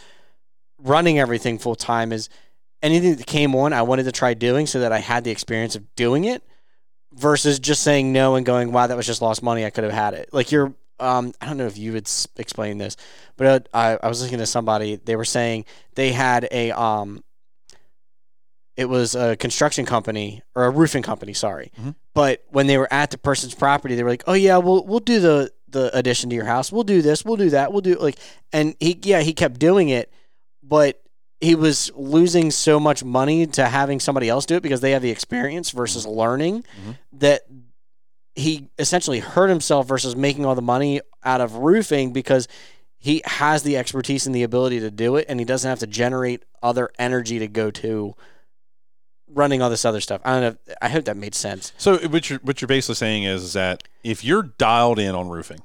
[0.80, 2.30] running everything full time is
[2.82, 5.76] anything that came on I wanted to try doing so that I had the experience
[5.76, 6.44] of doing it
[7.14, 9.66] versus just saying no and going wow that was just lost money.
[9.66, 10.30] I could have had it.
[10.32, 12.96] Like you're um I don't know if you would explain this
[13.38, 15.66] but uh, I, I was listening to somebody they were saying
[15.96, 17.24] they had a um
[18.78, 21.72] it was a construction company or a roofing company sorry.
[21.82, 21.96] Mhm.
[22.14, 25.00] but when they were at the person's property they were like oh yeah we'll we'll
[25.00, 26.72] do the the addition to your house.
[26.72, 27.24] We'll do this.
[27.24, 27.72] We'll do that.
[27.72, 28.18] We'll do like
[28.52, 30.12] and he yeah he kept doing it
[30.70, 31.02] but
[31.42, 35.02] he was losing so much money to having somebody else do it because they have
[35.02, 36.98] the experience versus learning Mhm.
[37.14, 37.42] that
[38.36, 42.48] he essentially hurt himself versus making all the money out of roofing because
[42.98, 45.88] he has the expertise and the ability to do it and he doesn't have to
[45.88, 48.14] generate other energy to go to
[49.32, 50.22] running all this other stuff.
[50.26, 50.74] I don't know.
[50.82, 51.72] I hope that made sense.
[51.78, 55.30] So what you're what you're basically saying is, is that if you're dialed in on
[55.30, 55.60] roofing,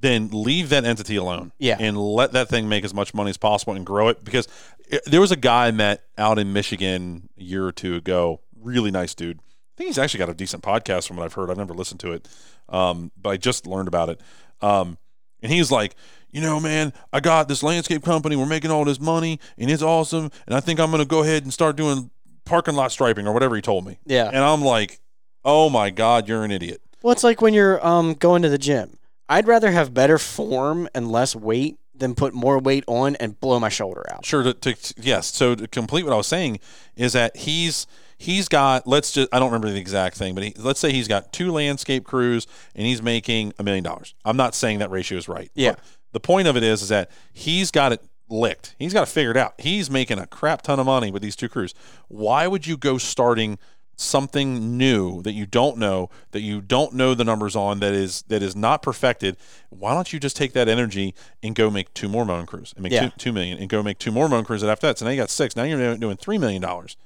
[0.00, 1.52] then leave that entity alone.
[1.58, 1.76] Yeah.
[1.78, 4.24] And let that thing make as much money as possible and grow it.
[4.24, 4.48] Because
[4.88, 8.40] it- there was a guy I met out in Michigan a year or two ago.
[8.60, 9.38] Really nice dude.
[9.38, 9.42] I
[9.76, 11.50] think he's actually got a decent podcast from what I've heard.
[11.50, 12.28] I've never listened to it,
[12.68, 14.20] um, but I just learned about it.
[14.60, 14.98] Um,
[15.42, 15.94] and he's like,
[16.30, 18.36] you know, man, I got this landscape company.
[18.36, 20.30] We're making all this money, and it's awesome.
[20.46, 22.10] And I think I'm going to go ahead and start doing
[22.44, 23.98] parking lot striping or whatever he told me.
[24.04, 24.26] Yeah.
[24.28, 25.00] And I'm like,
[25.44, 26.82] oh my God, you're an idiot.
[27.02, 28.98] Well, it's like when you're um going to the gym.
[29.30, 33.60] I'd rather have better form and less weight than put more weight on and blow
[33.60, 34.24] my shoulder out.
[34.24, 34.42] Sure.
[34.42, 35.32] To, to yes.
[35.32, 36.58] So to complete what I was saying
[36.96, 37.86] is that he's
[38.18, 41.06] he's got let's just I don't remember the exact thing, but he, let's say he's
[41.06, 44.14] got two landscape crews and he's making a million dollars.
[44.24, 45.50] I'm not saying that ratio is right.
[45.54, 45.76] Yeah.
[46.12, 48.74] the point of it is is that he's got it licked.
[48.78, 49.54] He's got it figured out.
[49.58, 51.74] He's making a crap ton of money with these two crews.
[52.08, 53.58] Why would you go starting
[54.00, 58.22] something new that you don't know that you don't know the numbers on that is
[58.28, 59.36] that is not perfected
[59.68, 62.82] why don't you just take that energy and go make two more moan crews and
[62.82, 63.08] make Yeah.
[63.08, 64.98] two, two million and go make two more moan crews And after that.
[64.98, 65.56] So now you got six.
[65.56, 66.96] Now you're doing three million dollars.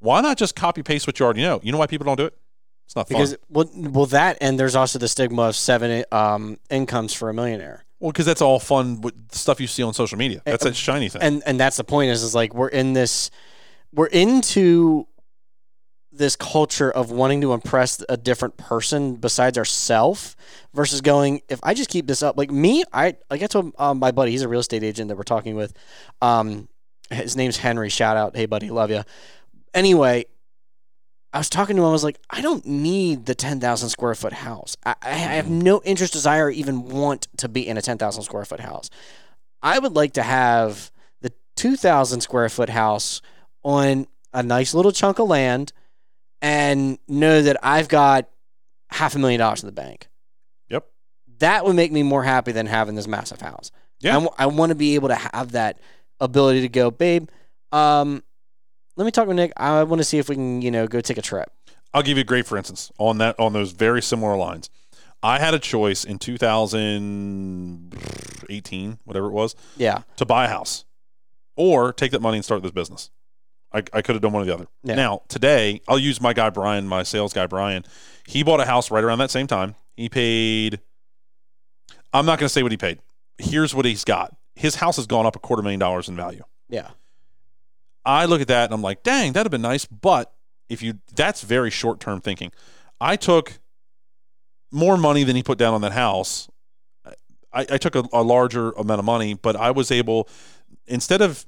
[0.00, 1.60] Why not just copy paste what you already know?
[1.62, 2.38] You know why people don't do it?
[2.86, 3.18] It's not fun.
[3.18, 7.34] Because well, well, that and there's also the stigma of seven um, incomes for a
[7.34, 7.84] millionaire.
[8.00, 10.40] well because that's all fun with stuff you see on social media.
[10.44, 11.20] That's that shiny thing.
[11.22, 13.30] and and that's the point is is like we're in this
[13.92, 15.07] we're into
[16.18, 20.36] this culture of wanting to impress a different person besides ourself
[20.74, 23.98] versus going if i just keep this up like me i like i told um,
[23.98, 25.72] my buddy he's a real estate agent that we're talking with
[26.20, 26.68] um
[27.10, 29.02] his name's henry shout out hey buddy love you
[29.74, 30.24] anyway
[31.30, 31.88] I was talking to him.
[31.88, 34.78] I was like, I don't need the ten thousand square foot house.
[34.86, 38.46] I, I have no interest, desire, even want to be in a ten thousand square
[38.46, 38.88] foot house.
[39.62, 40.90] I would like to have
[41.20, 43.20] the 2,000 square foot house
[43.62, 45.72] on a nice little chunk of land
[46.40, 48.28] and know that I've got
[48.90, 50.08] half a million dollars in the bank.
[50.68, 50.86] Yep.
[51.38, 53.70] That would make me more happy than having this massive house.
[54.00, 54.26] Yeah.
[54.38, 55.78] I, want to be able to have that
[56.20, 57.28] ability to go, babe,
[57.72, 58.22] um,
[58.96, 59.52] let me talk with Nick.
[59.56, 61.50] I want to see if we can, you know, go take a trip.
[61.92, 64.70] I'll give you a great for instance on that on those very similar lines.
[65.22, 70.02] I had a choice in 2018, whatever it was, Yeah.
[70.16, 70.84] to buy a house
[71.56, 73.10] or take that money and start this business.
[73.72, 74.66] I, I could have done one or the other.
[74.82, 74.94] Yeah.
[74.94, 77.84] Now, today, I'll use my guy Brian, my sales guy Brian.
[78.26, 79.74] He bought a house right around that same time.
[79.96, 80.80] He paid,
[82.12, 83.00] I'm not going to say what he paid.
[83.38, 86.42] Here's what he's got his house has gone up a quarter million dollars in value.
[86.68, 86.88] Yeah.
[88.04, 89.84] I look at that and I'm like, dang, that'd have been nice.
[89.84, 90.32] But
[90.68, 92.50] if you, that's very short term thinking.
[93.00, 93.60] I took
[94.72, 96.48] more money than he put down on that house.
[97.52, 100.28] I, I took a, a larger amount of money, but I was able,
[100.86, 101.46] instead of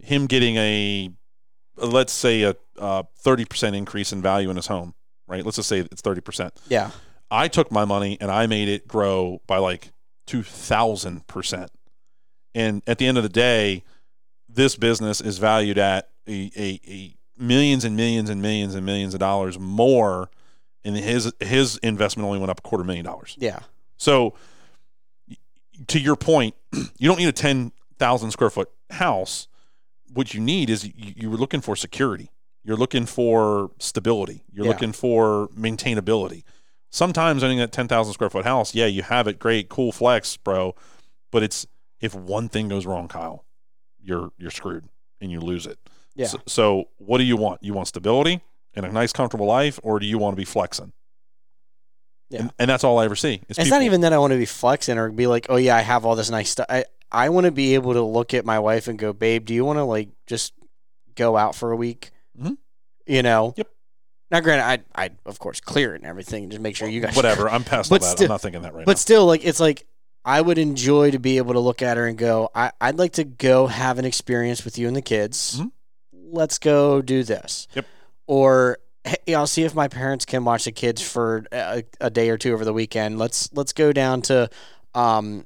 [0.00, 1.10] him getting a,
[1.82, 4.94] let's say a thirty percent increase in value in his home,
[5.26, 5.44] right?
[5.44, 6.54] Let's just say it's thirty percent.
[6.68, 6.90] Yeah.
[7.30, 9.92] I took my money and I made it grow by like
[10.26, 11.70] two thousand percent.
[12.54, 13.84] And at the end of the day,
[14.48, 19.14] this business is valued at a, a, a millions and millions and millions and millions
[19.14, 20.30] of dollars more,
[20.84, 23.36] and his his investment only went up a quarter million dollars.
[23.38, 23.60] Yeah.
[23.96, 24.34] So,
[25.88, 29.48] to your point, you don't need a ten thousand square foot house.
[30.12, 32.30] What you need is you, you were looking for security.
[32.64, 34.44] You're looking for stability.
[34.52, 34.72] You're Yeah.
[34.72, 36.44] looking for maintainability.
[36.90, 40.36] Sometimes owning that ten thousand square foot house, yeah, you have it, great, cool flex,
[40.36, 40.74] bro.
[41.30, 41.66] But it's
[42.00, 43.44] if one thing goes wrong, Kyle,
[44.00, 44.84] you're you're screwed
[45.20, 45.78] and you lose it.
[46.14, 46.26] Yeah.
[46.26, 47.62] So, so what do you want?
[47.62, 48.42] You want stability
[48.74, 50.92] and a nice, comfortable life, or do you want to be flexing?
[52.28, 52.40] Yeah.
[52.40, 53.40] And, and that's all I ever see.
[53.48, 55.76] is It's not even that I want to be flexing or be like, oh yeah,
[55.76, 56.66] I have all this nice stuff.
[56.68, 59.54] I I want to be able to look at my wife and go, babe, do
[59.54, 60.52] you want to like just
[61.14, 62.10] go out for a week?
[62.40, 62.56] Mhm.
[63.06, 63.54] You know.
[63.56, 63.68] Yep.
[64.30, 67.14] Now, granted, I I of course clear it and everything, just make sure you guys
[67.14, 67.48] whatever.
[67.50, 68.04] I'm past all that.
[68.06, 69.86] still- I'm not thinking that right But still, like it's like
[70.24, 73.12] I would enjoy to be able to look at her and go, I I'd like
[73.14, 75.60] to go have an experience with you and the kids.
[75.60, 75.72] Mhm.
[76.14, 77.68] Let's go do this.
[77.74, 77.86] Yep.
[78.26, 82.30] Or hey, I'll see if my parents can watch the kids for a, a day
[82.30, 83.18] or two over the weekend.
[83.18, 84.48] Let's let's go down to,
[84.94, 85.44] um,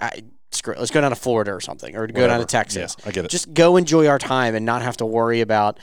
[0.00, 0.24] I
[0.60, 0.74] screw.
[0.74, 2.96] it, Let's go down to Florida or something, or go down to Texas.
[2.98, 3.30] Yeah, I get it.
[3.30, 5.78] Just go enjoy our time and not have to worry about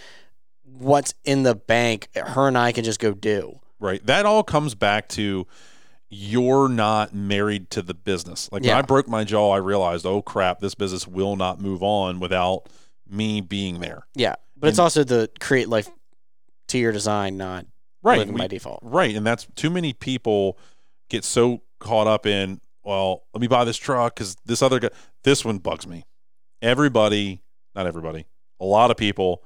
[0.64, 2.08] what's in the bank.
[2.16, 3.60] Her and I can just go do.
[3.80, 4.06] right.
[4.06, 5.46] That all comes back to
[6.10, 8.50] you're not married to the business.
[8.52, 11.84] Like when I broke my jaw, I realized, oh crap, this business will not move
[11.84, 12.70] on without
[13.10, 14.04] me being there.
[14.16, 15.90] Yeah, but it's also the create life
[16.68, 17.66] to your design, not
[18.04, 18.20] Right.
[18.20, 18.80] living We- by default.
[18.84, 19.16] Right.
[19.16, 20.58] And that's too many people
[21.10, 24.90] get so caught up in, well, let me buy this truck because this other guy,
[25.26, 26.06] this one bugs me.
[26.62, 27.42] Everybody,
[27.76, 28.26] not everybody,
[28.62, 29.44] a lot of people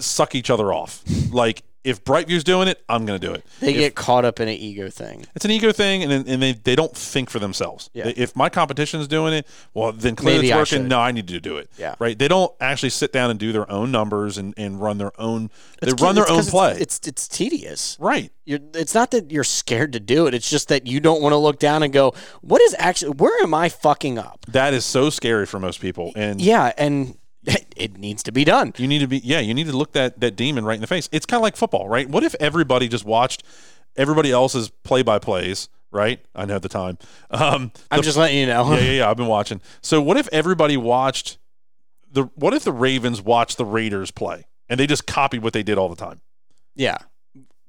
[0.00, 1.04] suck each other off.
[1.32, 3.44] like if Brightview's doing it, I'm going to do it.
[3.60, 5.24] They If- get caught up in an ego thing.
[5.34, 7.88] It's an ego thing, and, and they, they don't think for themselves.
[7.94, 8.12] Yeah.
[8.16, 10.78] If my competition's doing it, well, then clearly Maybe it's I working.
[10.82, 10.88] should.
[10.88, 11.70] No, I need to do it.
[11.78, 11.94] Yeah.
[11.98, 12.18] Right?
[12.18, 15.50] They don't actually sit down and do their own numbers and, and run their own.
[15.80, 16.72] They It's run their own play.
[16.72, 17.96] It's, it's it's tedious.
[18.00, 18.30] right.
[18.44, 20.32] You're, it's not that you're scared to do it.
[20.32, 23.10] It's just that you don't want to look down and go, "What is actually?
[23.10, 27.17] Where am I fucking up?" That is so scary for most people, and Yeah, and
[27.76, 28.72] it needs to be done.
[28.76, 29.40] you need to be yeah.
[29.40, 31.08] You need to look that that demon right in the face.
[31.12, 32.08] It's kind of like football, right?
[32.08, 33.42] What if everybody just watched
[33.96, 35.68] everybody else's play by plays?
[35.90, 36.20] Right?
[36.34, 36.98] I know at the time.
[37.30, 38.74] Um, I'm just letting you know.
[38.74, 39.10] yeah, yeah, yeah.
[39.10, 39.62] I've been watching.
[39.80, 41.38] So what if everybody watched
[42.10, 42.24] the?
[42.34, 44.44] What if the Ravens watched the Raiders play?
[44.68, 46.20] and they just copied what they did all the time.
[46.74, 46.98] Yeah.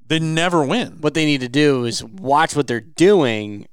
[0.05, 0.97] They never win.
[1.01, 3.67] What they need to do is watch what they're doing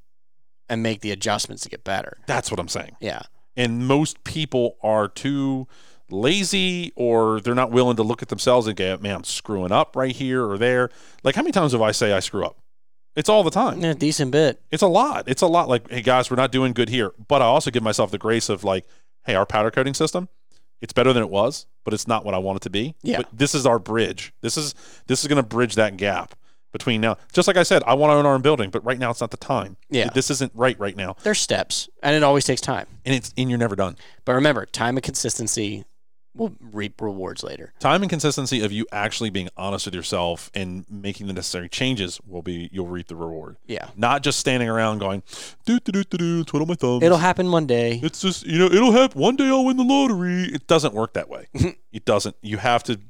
[0.68, 2.18] and make the adjustments to get better.
[2.26, 2.96] That's what I'm saying.
[3.00, 3.22] Yeah.
[3.56, 5.66] And most people are too
[6.10, 9.96] lazy or they're not willing to look at themselves and go, man, I'm screwing up
[9.96, 10.90] right here or there.
[11.22, 12.56] Like, how many times have I say I screw up?
[13.16, 13.80] It's all the time.
[13.80, 14.60] Yeah, decent bit.
[14.70, 15.24] It's a lot.
[15.26, 15.68] It's a lot.
[15.68, 17.12] Like, hey guys, we're not doing good here.
[17.28, 18.84] But I also give myself the grace of like,
[19.24, 20.28] hey, our powder coating system,
[20.82, 22.94] it's better than it was, but it's not what I want it to be.
[23.02, 23.16] Yeah.
[23.18, 24.34] But this is our bridge.
[24.42, 24.74] This is
[25.06, 26.34] this is going to bridge that gap
[26.72, 27.16] between now.
[27.32, 29.22] Just like I said, I want to own our own building, but right now it's
[29.22, 29.78] not the time.
[29.88, 30.10] Yeah.
[30.12, 32.86] This isn't right right now, There's steps, and it always takes time.
[33.06, 33.96] and it's and you're never done.
[34.26, 35.86] But remember, time and consistency
[36.36, 37.72] will reap rewards later.
[37.78, 42.20] Time and consistency of you actually being honest with yourself and making the necessary changes
[42.26, 43.56] will be you'll reap the reward.
[43.66, 43.88] Yeah.
[43.96, 45.22] Not just standing around going,
[45.64, 47.02] do do do do do, twiddle my thumbs.
[47.02, 48.00] It'll happen one day.
[48.02, 49.48] It's just you know it'll happen one day.
[49.48, 50.44] I'll win the lottery.
[50.44, 51.48] It doesn't work that way.
[51.92, 52.36] it doesn't.
[52.40, 53.00] You have to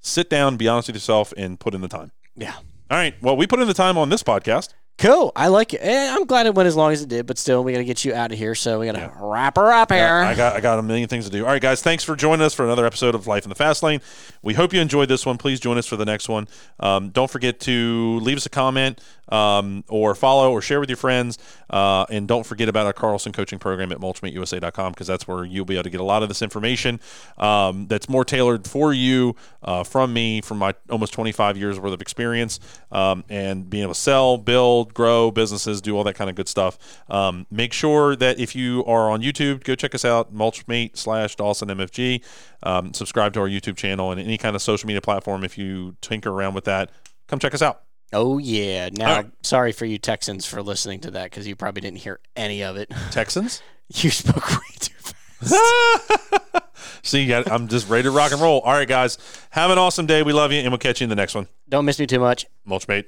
[0.00, 2.12] sit down, be honest with yourself, and put in the time.
[2.36, 2.54] Yeah.
[2.90, 3.14] All right.
[3.22, 4.74] Well, we put in the time on this podcast.
[5.00, 5.32] Cool.
[5.34, 5.80] I like it.
[5.82, 7.84] Eh, I'm glad it went as long as it did, but still, we got to
[7.84, 8.54] get you out of here.
[8.54, 9.10] So we got to Yeah.
[9.18, 10.06] wrap her up here.
[10.06, 11.44] I got I got a million things to do.
[11.46, 11.80] All right, guys.
[11.80, 14.02] Thanks for joining us for another episode of Life in the Fast Lane.
[14.42, 15.38] We hope you enjoyed this one.
[15.38, 16.48] Please join us for the next one.
[16.80, 19.00] Um, don't forget to leave us a comment
[19.30, 21.38] um, or follow or share with your friends.
[21.68, 25.64] Uh, and don't forget about our Carlson coaching program at mulchmateusa.com because that's where you'll
[25.64, 27.00] be able to get a lot of this information
[27.38, 31.92] um, that's more tailored for you uh, from me, from my almost 25 years worth
[31.92, 32.60] of experience,
[32.90, 36.48] um, and being able to sell, build, grow businesses, do all that kind of good
[36.48, 37.02] stuff.
[37.08, 41.36] Um, make sure that if you are on YouTube, go check us out, Mulchmate slash
[41.36, 42.22] Dawson MFG.
[42.62, 45.44] Um, subscribe to our YouTube channel and any kind of social media platform.
[45.44, 46.90] If you tinker around with that,
[47.26, 47.82] come check us out.
[48.12, 48.88] Oh, yeah.
[48.92, 49.30] Now, right.
[49.42, 52.76] sorry for you Texans for listening to that because you probably didn't hear any of
[52.76, 52.90] it.
[53.10, 53.62] Texans?
[53.92, 56.64] You spoke way too fast.
[57.02, 58.60] See, I'm just ready to rock and roll.
[58.60, 59.18] All right, guys.
[59.50, 60.22] Have an awesome day.
[60.22, 61.48] We love you, and we'll catch you in the next one.
[61.68, 62.46] Don't miss me too much.
[62.68, 63.06] Mulchmate.